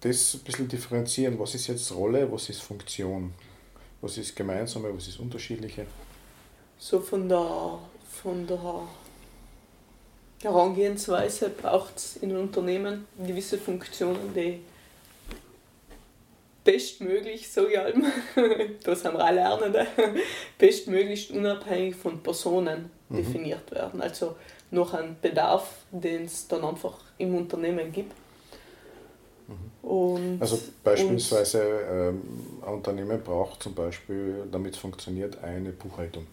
[0.00, 1.38] das ein bisschen differenzieren?
[1.38, 3.32] Was ist jetzt Rolle, was ist Funktion?
[4.00, 5.86] Was ist gemeinsame, was ist unterschiedliche?
[6.78, 8.82] So von der, von der
[10.40, 14.60] Herangehensweise braucht es in Unternehmen gewisse Funktionen, die
[16.68, 17.78] bestmöglich, so ich
[18.84, 19.86] das haben wir alle Lernende,
[20.58, 23.16] bestmöglichst unabhängig von Personen mhm.
[23.16, 24.02] definiert werden.
[24.02, 24.36] Also
[24.70, 28.12] noch ein Bedarf, den es dann einfach im Unternehmen gibt.
[29.46, 29.88] Mhm.
[29.88, 32.20] Und, also beispielsweise ähm,
[32.60, 36.26] ein Unternehmen braucht zum Beispiel, damit es funktioniert, eine Buchhaltung.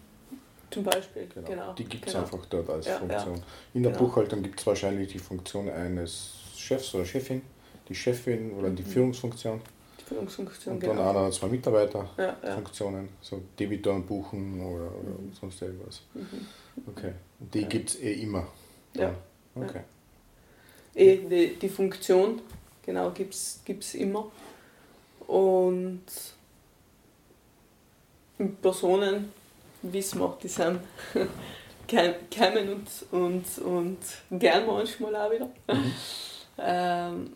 [0.70, 1.48] Zum Beispiel, genau.
[1.48, 2.24] genau die gibt es genau.
[2.24, 3.36] einfach dort als ja, Funktion.
[3.36, 3.42] Ja.
[3.72, 4.04] In der genau.
[4.04, 7.40] Buchhaltung gibt es wahrscheinlich die Funktion eines Chefs oder Chefin,
[7.88, 8.88] die Chefin oder die mhm.
[8.88, 9.62] Führungsfunktion.
[10.06, 11.10] Führungsfunktion, und dann genau.
[11.10, 13.16] einer oder zwei Mitarbeiterfunktionen, ja, ja.
[13.20, 15.32] so Debitoren buchen oder, oder mhm.
[15.38, 16.02] sonst irgendwas.
[16.14, 16.46] Mhm.
[16.86, 17.66] Okay, die ja.
[17.66, 18.46] gibt es eh immer.
[18.94, 19.12] Ja.
[19.56, 19.80] Okay.
[20.94, 22.40] Eh, die, die Funktion,
[22.84, 24.30] genau, gibt es immer.
[25.26, 26.04] Und
[28.62, 29.32] Personen,
[29.82, 30.80] wissen wir, die sind
[31.88, 33.98] kommen und, und, und
[34.38, 35.46] gern manchmal auch wieder.
[35.68, 35.92] Mhm.
[36.58, 37.32] Ähm,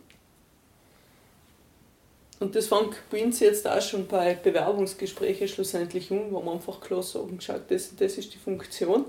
[2.40, 6.80] und das fängt bei uns jetzt auch schon bei Bewerbungsgesprächen schlussendlich um, wo man einfach
[6.80, 9.04] klar sagen, schaut, das, das ist die Funktion.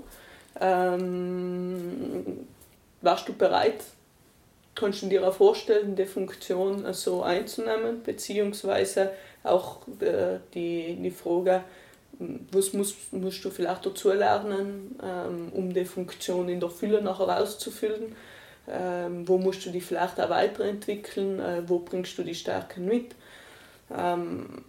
[0.60, 2.46] Ähm,
[3.00, 3.82] warst du bereit,
[4.74, 9.12] kannst du dir auch vorstellen, die Funktion so einzunehmen, beziehungsweise
[9.42, 11.64] auch äh, die, die Frage,
[12.50, 17.40] was musst, musst du vielleicht dazu lernen, ähm, um die Funktion in der Fülle nachher
[17.40, 18.14] auszufüllen,
[18.68, 23.14] ähm, wo musst du die vielleicht auch weiterentwickeln, äh, wo bringst du die Stärken mit.
[23.96, 24.64] Ähm,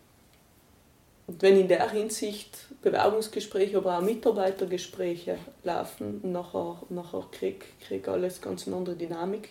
[1.28, 8.68] wenn in der Hinsicht Bewerbungsgespräche, aber auch Mitarbeitergespräche laufen, nachher, nachher kriegt krieg alles ganz
[8.68, 9.50] eine andere Dynamik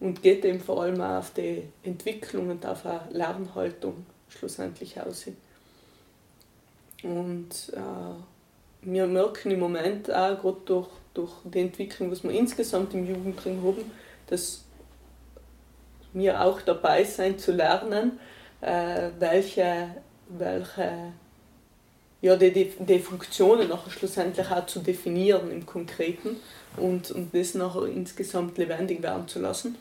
[0.00, 5.26] und geht eben vor allem auch auf die Entwicklung und auf eine Lernhaltung schlussendlich aus.
[7.04, 12.94] Und äh, wir merken im Moment auch, gerade durch, durch die Entwicklung, was wir insgesamt
[12.94, 13.90] im Jugendring haben,
[14.26, 14.64] dass
[16.12, 18.18] wir auch dabei sein zu lernen,
[18.60, 19.88] äh, welche,
[20.28, 21.12] welche
[22.20, 26.36] ja, die, die, die Funktionen nachher schlussendlich auch zu definieren im Konkreten
[26.76, 29.76] und, und das nachher insgesamt lebendig werden zu lassen.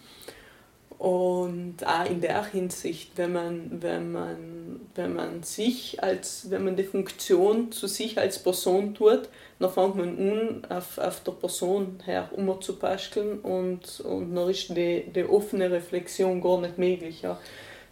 [1.01, 6.75] Und auch in der Hinsicht, wenn man, wenn man, wenn man sich als, wenn man
[6.75, 9.27] die Funktion zu sich als Person tut,
[9.57, 15.05] dann fängt man an, auf, auf der Person her umzupasteln und, und dann ist die,
[15.11, 17.23] die offene Reflexion gar nicht möglich.
[17.23, 17.39] Ja.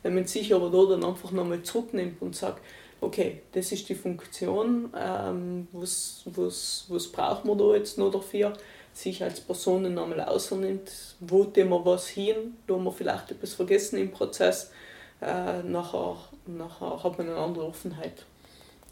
[0.03, 2.61] Wenn man sich aber da dann einfach nochmal zurücknimmt und sagt,
[3.01, 8.53] okay, das ist die Funktion, ähm, was, was, was braucht man da jetzt noch dafür?
[8.93, 13.97] Sich als Person nochmal ausnimmt, wo wir was hin, da haben wir vielleicht etwas vergessen
[13.97, 14.71] im Prozess,
[15.21, 18.25] äh, nachher, nachher hat man eine andere Offenheit.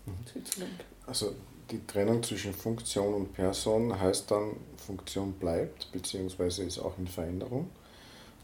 [0.06, 0.14] Mhm.
[1.06, 1.34] Also
[1.72, 7.70] die Trennung zwischen Funktion und Person heißt dann, Funktion bleibt, beziehungsweise ist auch in Veränderung.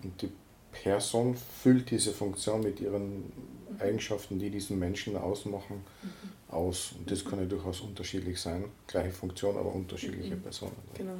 [0.03, 0.29] Und die
[0.71, 3.31] Person füllt diese Funktion mit ihren
[3.79, 6.53] Eigenschaften, die diesen Menschen ausmachen, mhm.
[6.53, 6.93] aus.
[6.97, 8.65] Und das kann ja durchaus unterschiedlich sein.
[8.87, 10.41] Gleiche Funktion, aber unterschiedliche mhm.
[10.41, 10.75] Personen.
[10.95, 11.13] Genau.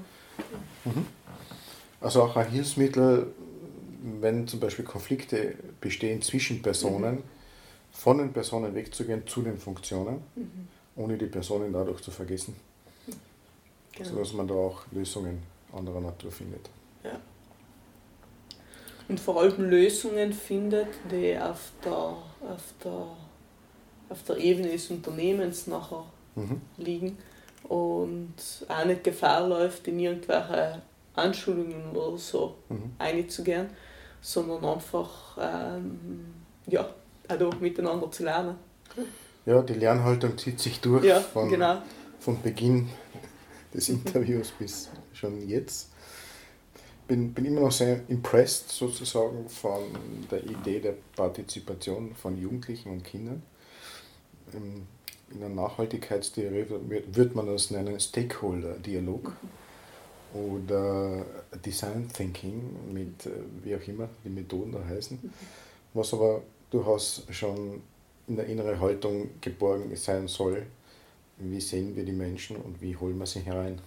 [0.85, 1.05] Mhm.
[2.01, 3.27] Also auch ein Hilfsmittel,
[4.19, 7.23] wenn zum Beispiel Konflikte bestehen zwischen Personen, mhm.
[7.91, 10.67] von den Personen wegzugehen zu den Funktionen, mhm.
[10.95, 12.55] ohne die Personen dadurch zu vergessen.
[13.93, 14.09] Genau.
[14.09, 16.69] Sodass man da auch Lösungen anderer Natur findet.
[17.03, 17.19] Ja.
[19.07, 23.07] Und vor allem Lösungen findet, die auf der, auf der,
[24.09, 26.05] auf der Ebene des Unternehmens nachher
[26.35, 26.61] mhm.
[26.77, 27.17] liegen
[27.73, 28.35] und
[28.67, 30.79] auch nicht Gefahr läuft, in irgendwelche
[31.15, 32.91] Anschulungen oder so mhm.
[32.99, 33.67] einzugehen,
[34.21, 36.35] sondern einfach ähm,
[36.67, 36.87] ja,
[37.27, 38.57] auch miteinander zu lernen.
[39.47, 41.81] Ja, die Lernhaltung zieht sich durch ja, von, genau.
[42.19, 42.89] von Beginn
[43.73, 45.89] des Interviews bis schon jetzt.
[47.07, 49.81] Bin, bin immer noch sehr impressed sozusagen von
[50.29, 53.41] der Idee der Partizipation von Jugendlichen und Kindern.
[54.53, 54.87] Ähm,
[55.33, 59.31] in der Nachhaltigkeitstheorie würde man das nennen Stakeholder-Dialog
[60.33, 61.25] oder
[61.63, 62.61] Design Thinking
[62.91, 63.31] mit, äh,
[63.63, 65.19] wie auch immer die Methoden da heißen,
[65.93, 67.81] was aber durchaus schon
[68.27, 70.65] in der inneren Haltung geborgen sein soll.
[71.37, 73.79] Wie sehen wir die Menschen und wie holen wir sie herein?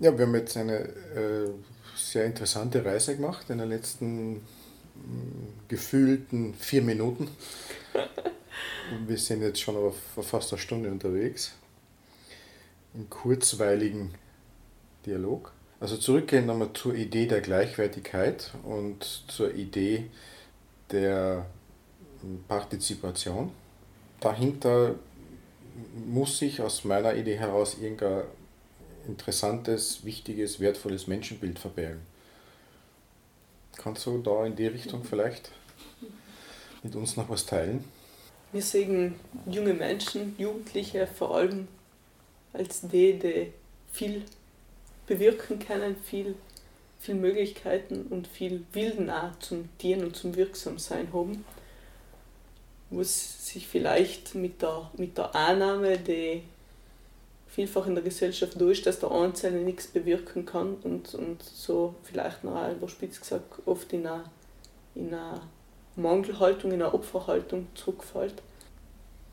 [0.00, 1.50] Ja, wir haben jetzt eine äh,
[1.96, 4.42] sehr interessante Reise gemacht in den letzten mh,
[5.68, 7.28] gefühlten vier Minuten.
[9.06, 9.92] Wir sind jetzt schon aber
[10.22, 11.54] fast eine Stunde unterwegs.
[12.94, 14.14] Im kurzweiligen
[15.06, 15.52] Dialog.
[15.80, 20.06] Also zurückgehen nochmal zur Idee der Gleichwertigkeit und zur Idee
[20.90, 21.46] der
[22.48, 23.52] Partizipation.
[24.20, 24.94] Dahinter
[26.06, 28.22] muss sich aus meiner Idee heraus irgendein
[29.06, 32.00] interessantes, wichtiges, wertvolles Menschenbild verbergen.
[33.76, 35.50] Kannst du da in die Richtung vielleicht
[36.84, 37.82] mit uns noch was teilen?
[38.52, 39.16] Wir sehen
[39.46, 41.66] junge Menschen, Jugendliche vor allem
[42.52, 43.52] als die, die
[43.90, 44.22] viel
[45.06, 46.36] bewirken können, viel,
[47.00, 51.44] viel Möglichkeiten und viel Wilden auch zum Dienen und zum Wirksamsein haben,
[52.90, 56.42] was sich vielleicht mit der, mit der Annahme, die
[57.48, 62.44] vielfach in der Gesellschaft ist, dass der Einzelne nichts bewirken kann und, und so vielleicht
[62.44, 65.40] noch überspitzt gesagt oft in einer
[65.96, 68.34] Mangelhaltung, in einer Opferhaltung zurückfällt.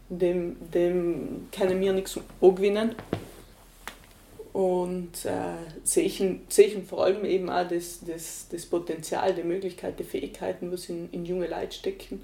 [0.09, 2.95] Dem, dem können wir nichts angewinnen.
[4.53, 9.43] Und äh, sehe ich, sehe ich vor allem eben auch das, das, das Potenzial, die
[9.43, 12.22] Möglichkeit, die Fähigkeiten, was in, in junge Leute stecken,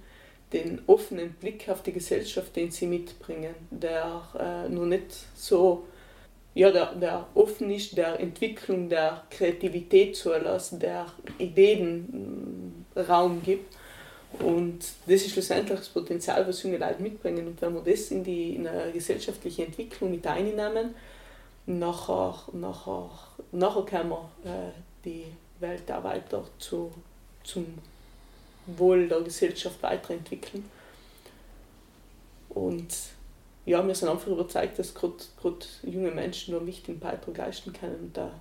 [0.52, 5.86] den offenen Blick auf die Gesellschaft, den sie mitbringen, der äh, nur nicht so,
[6.54, 11.06] ja, der, der offen ist, der Entwicklung, der Kreativität zulässt, der
[11.38, 13.74] Ideen mm, Raum gibt.
[14.40, 17.48] Und das ist schlussendlich das Potenzial, was junge Leute mitbringen.
[17.48, 20.94] Und wenn wir das in die in eine gesellschaftliche Entwicklung mit einnehmen,
[21.66, 23.10] nachher, nachher,
[23.52, 24.72] nachher können wir äh,
[25.06, 25.26] die
[25.60, 26.92] Welt auch weiter zu,
[27.44, 27.66] zum
[28.66, 30.66] Wohl der Gesellschaft weiterentwickeln.
[32.50, 32.94] Und
[33.66, 35.18] ja, wir sind einfach überzeugt, dass gerade
[35.84, 38.32] junge Menschen einen wichtigen Beitrag leisten können und da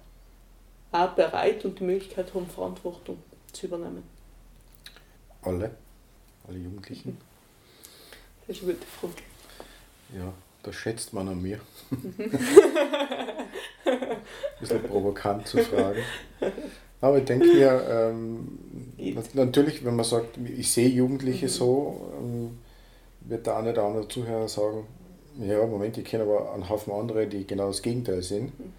[0.92, 3.18] auch bereit und die Möglichkeit haben, Verantwortung
[3.52, 4.15] zu übernehmen.
[5.46, 5.70] Alle?
[6.48, 7.16] Alle Jugendlichen?
[8.46, 9.14] Das ist eine gute Frage.
[10.16, 10.32] Ja,
[10.64, 11.60] das schätzt man an mir.
[11.90, 12.14] Ein
[14.60, 16.00] bisschen provokant zu fragen.
[17.00, 18.58] Aber ich denke mir, ähm,
[19.34, 21.50] natürlich, wenn man sagt, ich sehe Jugendliche mhm.
[21.50, 22.58] so, ähm,
[23.20, 24.84] wird der eine oder andere Zuhörer sagen,
[25.38, 28.72] ja, Moment, ich kenne aber einen Haufen andere, die genau das Gegenteil sind, mhm.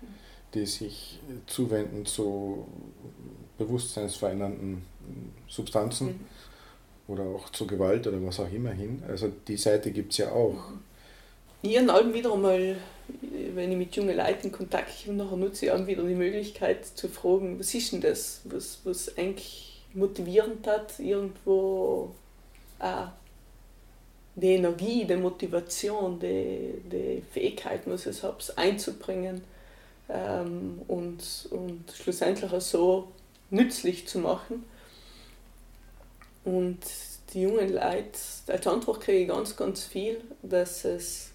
[0.54, 2.68] die sich zuwenden zu
[3.58, 4.84] bewusstseinsverändernden
[5.48, 6.20] Substanzen mhm.
[7.08, 9.04] Oder auch zu Gewalt oder was auch immer hin.
[9.08, 10.56] Also die Seite gibt es ja auch.
[11.62, 12.78] Ich habe wieder einmal,
[13.56, 17.08] wenn ich mit jungen Leuten Kontakt komme, nachher nutze ich auch wieder die Möglichkeit zu
[17.08, 22.12] fragen, was ist denn das, was, was eigentlich motivierend hat, irgendwo
[22.80, 23.08] auch
[24.36, 29.42] die Energie, die Motivation, die, die Fähigkeiten, was ich habe, einzubringen
[30.10, 33.08] ähm, und, und schlussendlich auch so
[33.50, 34.64] nützlich zu machen.
[36.48, 36.80] Und
[37.34, 38.18] die jungen Leute,
[38.48, 41.32] als Antwort kriege ich ganz, ganz viel, dass es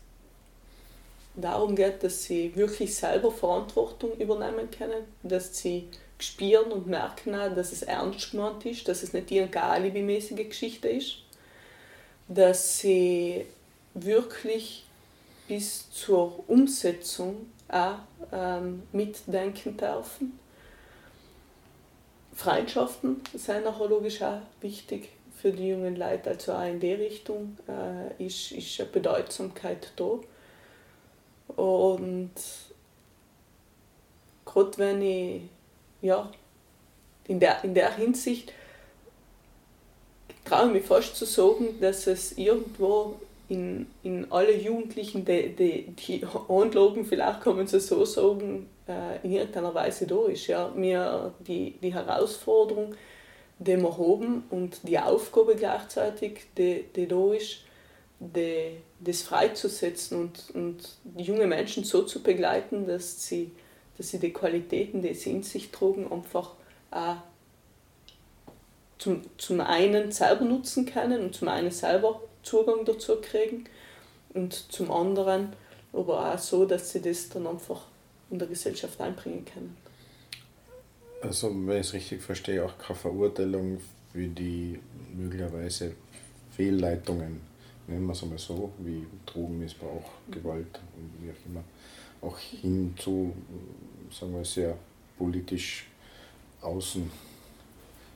[1.34, 5.88] darum geht, dass sie wirklich selber Verantwortung übernehmen können, dass sie
[6.18, 11.18] spüren und merken, dass es ernst gemeint ist, dass es nicht irgendeine alibimäßige Geschichte ist,
[12.26, 13.44] dass sie
[13.92, 14.86] wirklich
[15.46, 17.98] bis zur Umsetzung auch
[18.32, 20.38] ähm, mitdenken dürfen.
[22.34, 25.10] Freundschaften sind nachher logisch auch wichtig
[25.40, 30.18] für die jungen Leute, also auch in der Richtung äh, ist, ist eine Bedeutsamkeit da.
[31.56, 32.30] Und
[34.44, 35.42] gerade wenn ich,
[36.00, 36.30] ja,
[37.26, 38.52] in der, in der Hinsicht
[40.44, 43.16] traue ich mich fast zu sagen, dass es irgendwo
[43.48, 49.32] in, in alle Jugendlichen, die, die, die Anlagen, vielleicht kann man so sagen, äh, in
[49.32, 50.46] irgendeiner Weise da ist.
[50.46, 50.72] Ja.
[50.74, 52.94] Wir, die, die Herausforderung,
[53.58, 57.58] die wir haben und die Aufgabe gleichzeitig, die, die da ist,
[58.18, 63.52] die, das freizusetzen und, und junge Menschen so zu begleiten, dass sie,
[63.96, 66.52] dass sie die Qualitäten, die sie in sich trugen, einfach
[66.90, 67.16] auch
[68.98, 73.64] zum, zum einen selber nutzen können und zum einen selber Zugang dazu kriegen
[74.34, 75.52] und zum anderen
[75.92, 77.82] aber auch so, dass sie das dann einfach
[78.32, 79.76] in der Gesellschaft einbringen können.
[81.20, 83.78] Also wenn ich es richtig verstehe, auch keine Verurteilung
[84.12, 84.78] für die
[85.14, 85.92] möglicherweise
[86.50, 87.52] Fehlleitungen
[87.86, 91.64] nennen wir es einmal so, wie Drogenmissbrauch, Gewalt und wie auch immer,
[92.20, 93.32] auch hin zu,
[94.10, 94.76] sagen wir, sehr
[95.18, 95.86] politisch
[96.60, 97.10] außen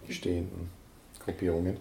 [0.08, 0.70] stehenden
[1.18, 1.76] Gruppierungen.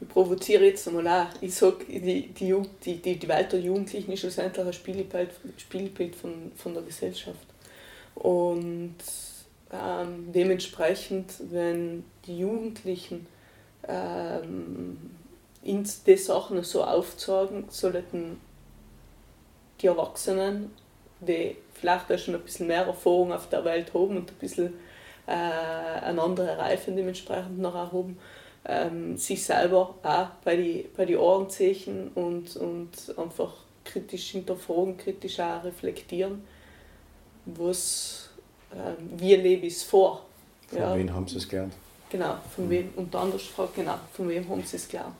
[0.00, 1.26] Ich provoziere jetzt einmal auch.
[1.42, 2.54] Ich sage, die, die,
[2.84, 7.49] die, die, die Welt der Jugendlichen ist schlussendlich ein Spielbild, Spielbild von, von der Gesellschaft.
[8.14, 8.96] Und
[9.72, 13.26] ähm, dementsprechend, wenn die Jugendlichen
[13.86, 14.98] ähm,
[15.62, 18.40] die Sachen so aufzeigen, sollten
[19.80, 20.70] die Erwachsenen,
[21.20, 24.74] die vielleicht auch schon ein bisschen mehr Erfahrung auf der Welt haben und ein bisschen
[25.26, 28.18] äh, eine andere Reife dementsprechend noch haben,
[28.64, 33.52] ähm, sich selber auch bei die, bei die Ohren ziehen und, und einfach
[33.84, 36.44] kritisch hinterfragen, kritisch auch reflektieren,
[37.58, 38.30] was,
[38.72, 38.76] äh,
[39.16, 40.26] wie lebe ich es vor.
[40.68, 40.96] Von ja.
[40.96, 41.74] wem haben sie es gelernt?
[42.10, 42.70] Genau, von mhm.
[42.70, 45.14] wem, und anders fragt, genau, von wem haben sie es gelernt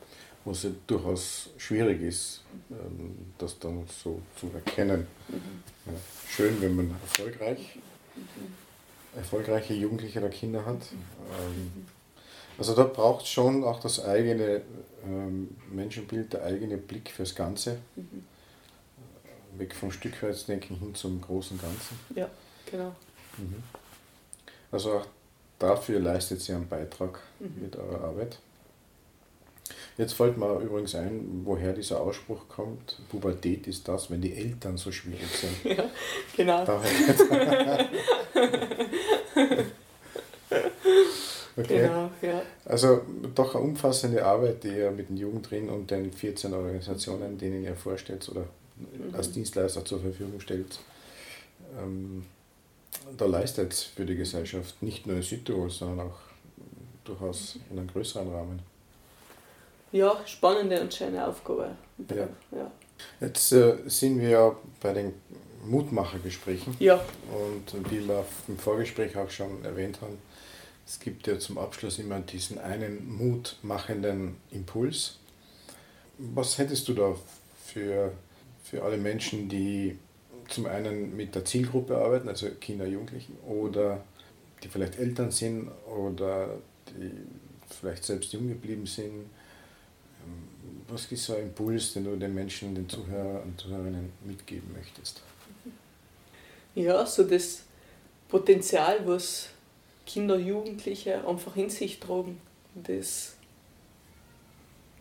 [0.44, 5.06] was ja durchaus schwierig ist, ähm, das dann so zu erkennen.
[5.86, 5.92] Ja,
[6.28, 7.78] schön, wenn man erfolgreich,
[9.14, 10.82] erfolgreiche Jugendliche oder Kinder hat.
[10.92, 11.86] Ähm,
[12.58, 14.62] also da braucht es schon auch das eigene
[15.04, 17.78] ähm, Menschenbild, der eigene Blick fürs Ganze.
[19.60, 21.98] Weg vom Stückwärtsdenken hin zum großen Ganzen.
[22.14, 22.28] Ja,
[22.70, 22.94] genau.
[23.38, 23.62] Mhm.
[24.72, 25.06] Also auch
[25.58, 28.38] dafür leistet sie einen Beitrag mit eurer Arbeit.
[29.96, 32.98] Jetzt fällt mir übrigens ein, woher dieser Ausspruch kommt.
[33.10, 35.64] Pubertät ist das, wenn die Eltern so schwierig sind.
[35.76, 35.84] Ja,
[36.36, 36.62] genau.
[41.56, 41.82] okay.
[41.82, 42.42] Genau, ja.
[42.64, 43.02] Also
[43.34, 47.76] doch eine umfassende Arbeit, die ihr mit den Jugendlichen und den 14 Organisationen, denen ihr
[47.76, 48.46] vorstellt oder
[48.80, 49.14] mhm.
[49.14, 50.78] als Dienstleister zur Verfügung stellt,
[51.78, 52.26] ähm,
[53.16, 56.18] da leistet für die Gesellschaft, nicht nur in Südtirol, sondern auch
[57.04, 58.60] durchaus in einem größeren Rahmen.
[59.92, 61.76] Ja, spannende und schöne Aufgabe.
[62.08, 62.28] Ja.
[62.52, 62.70] ja.
[63.20, 65.14] Jetzt äh, sind wir ja bei den
[65.64, 66.76] Mutmachergesprächen.
[66.78, 67.00] Ja.
[67.30, 70.18] Und wie wir im Vorgespräch auch schon erwähnt haben,
[70.86, 75.18] es gibt ja zum Abschluss immer diesen einen mutmachenden Impuls.
[76.18, 77.14] Was hättest du da
[77.64, 78.12] für,
[78.70, 79.98] für alle Menschen, die
[80.48, 84.04] zum einen mit der Zielgruppe arbeiten, also Kinder, Jugendlichen, oder
[84.62, 86.56] die vielleicht Eltern sind oder
[86.88, 87.10] die
[87.68, 89.26] vielleicht selbst jung geblieben sind?
[90.88, 95.22] Was ist so ein Impuls, den du den Menschen, den Zuhörern und Zuhörerinnen mitgeben möchtest?
[96.74, 97.62] Ja, so das
[98.28, 99.48] Potenzial, was
[100.06, 102.40] Kinder, Jugendliche einfach in sich tragen,
[102.74, 103.34] das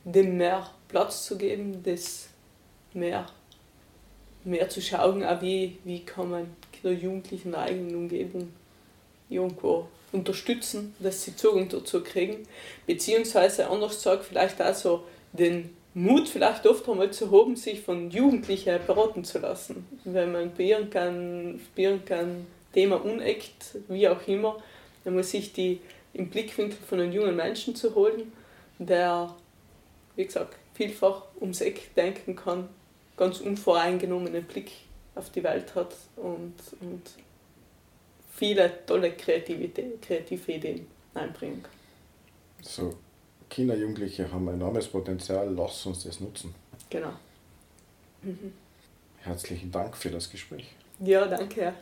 [0.03, 2.29] dem mehr Platz zu geben, das
[2.93, 3.27] mehr,
[4.43, 8.53] mehr zu schauen, auch wie, wie kann man Kinder, Jugendliche in der eigenen Umgebung
[9.29, 12.47] irgendwo unterstützen, dass sie Zugang dazu kriegen,
[12.87, 18.09] beziehungsweise anders gesagt, vielleicht auch so den Mut vielleicht oft einmal zu haben, sich von
[18.09, 19.87] Jugendlichen beraten zu lassen.
[20.03, 21.99] Wenn man bei irgendeinem, bei
[22.73, 24.61] Thema uneckt, wie auch immer,
[25.03, 25.81] dann muss sich die
[26.13, 28.31] im Blickwinkel von einem jungen Menschen zu holen,
[28.77, 29.35] der,
[30.15, 32.69] wie gesagt, vielfach ums Eck denken kann,
[33.19, 34.71] ganz unvoreingenommenen Blick
[35.13, 37.01] auf die Welt hat und, und
[38.33, 41.71] viele tolle Kreativität, kreative Ideen einbringen kann.
[42.61, 42.93] So,
[43.49, 46.55] Kinder, Jugendliche haben enormes Potenzial, lass uns das nutzen.
[46.89, 47.11] Genau.
[48.21, 48.53] Mhm.
[49.17, 50.73] Herzlichen Dank für das Gespräch.
[50.99, 51.73] Ja, danke.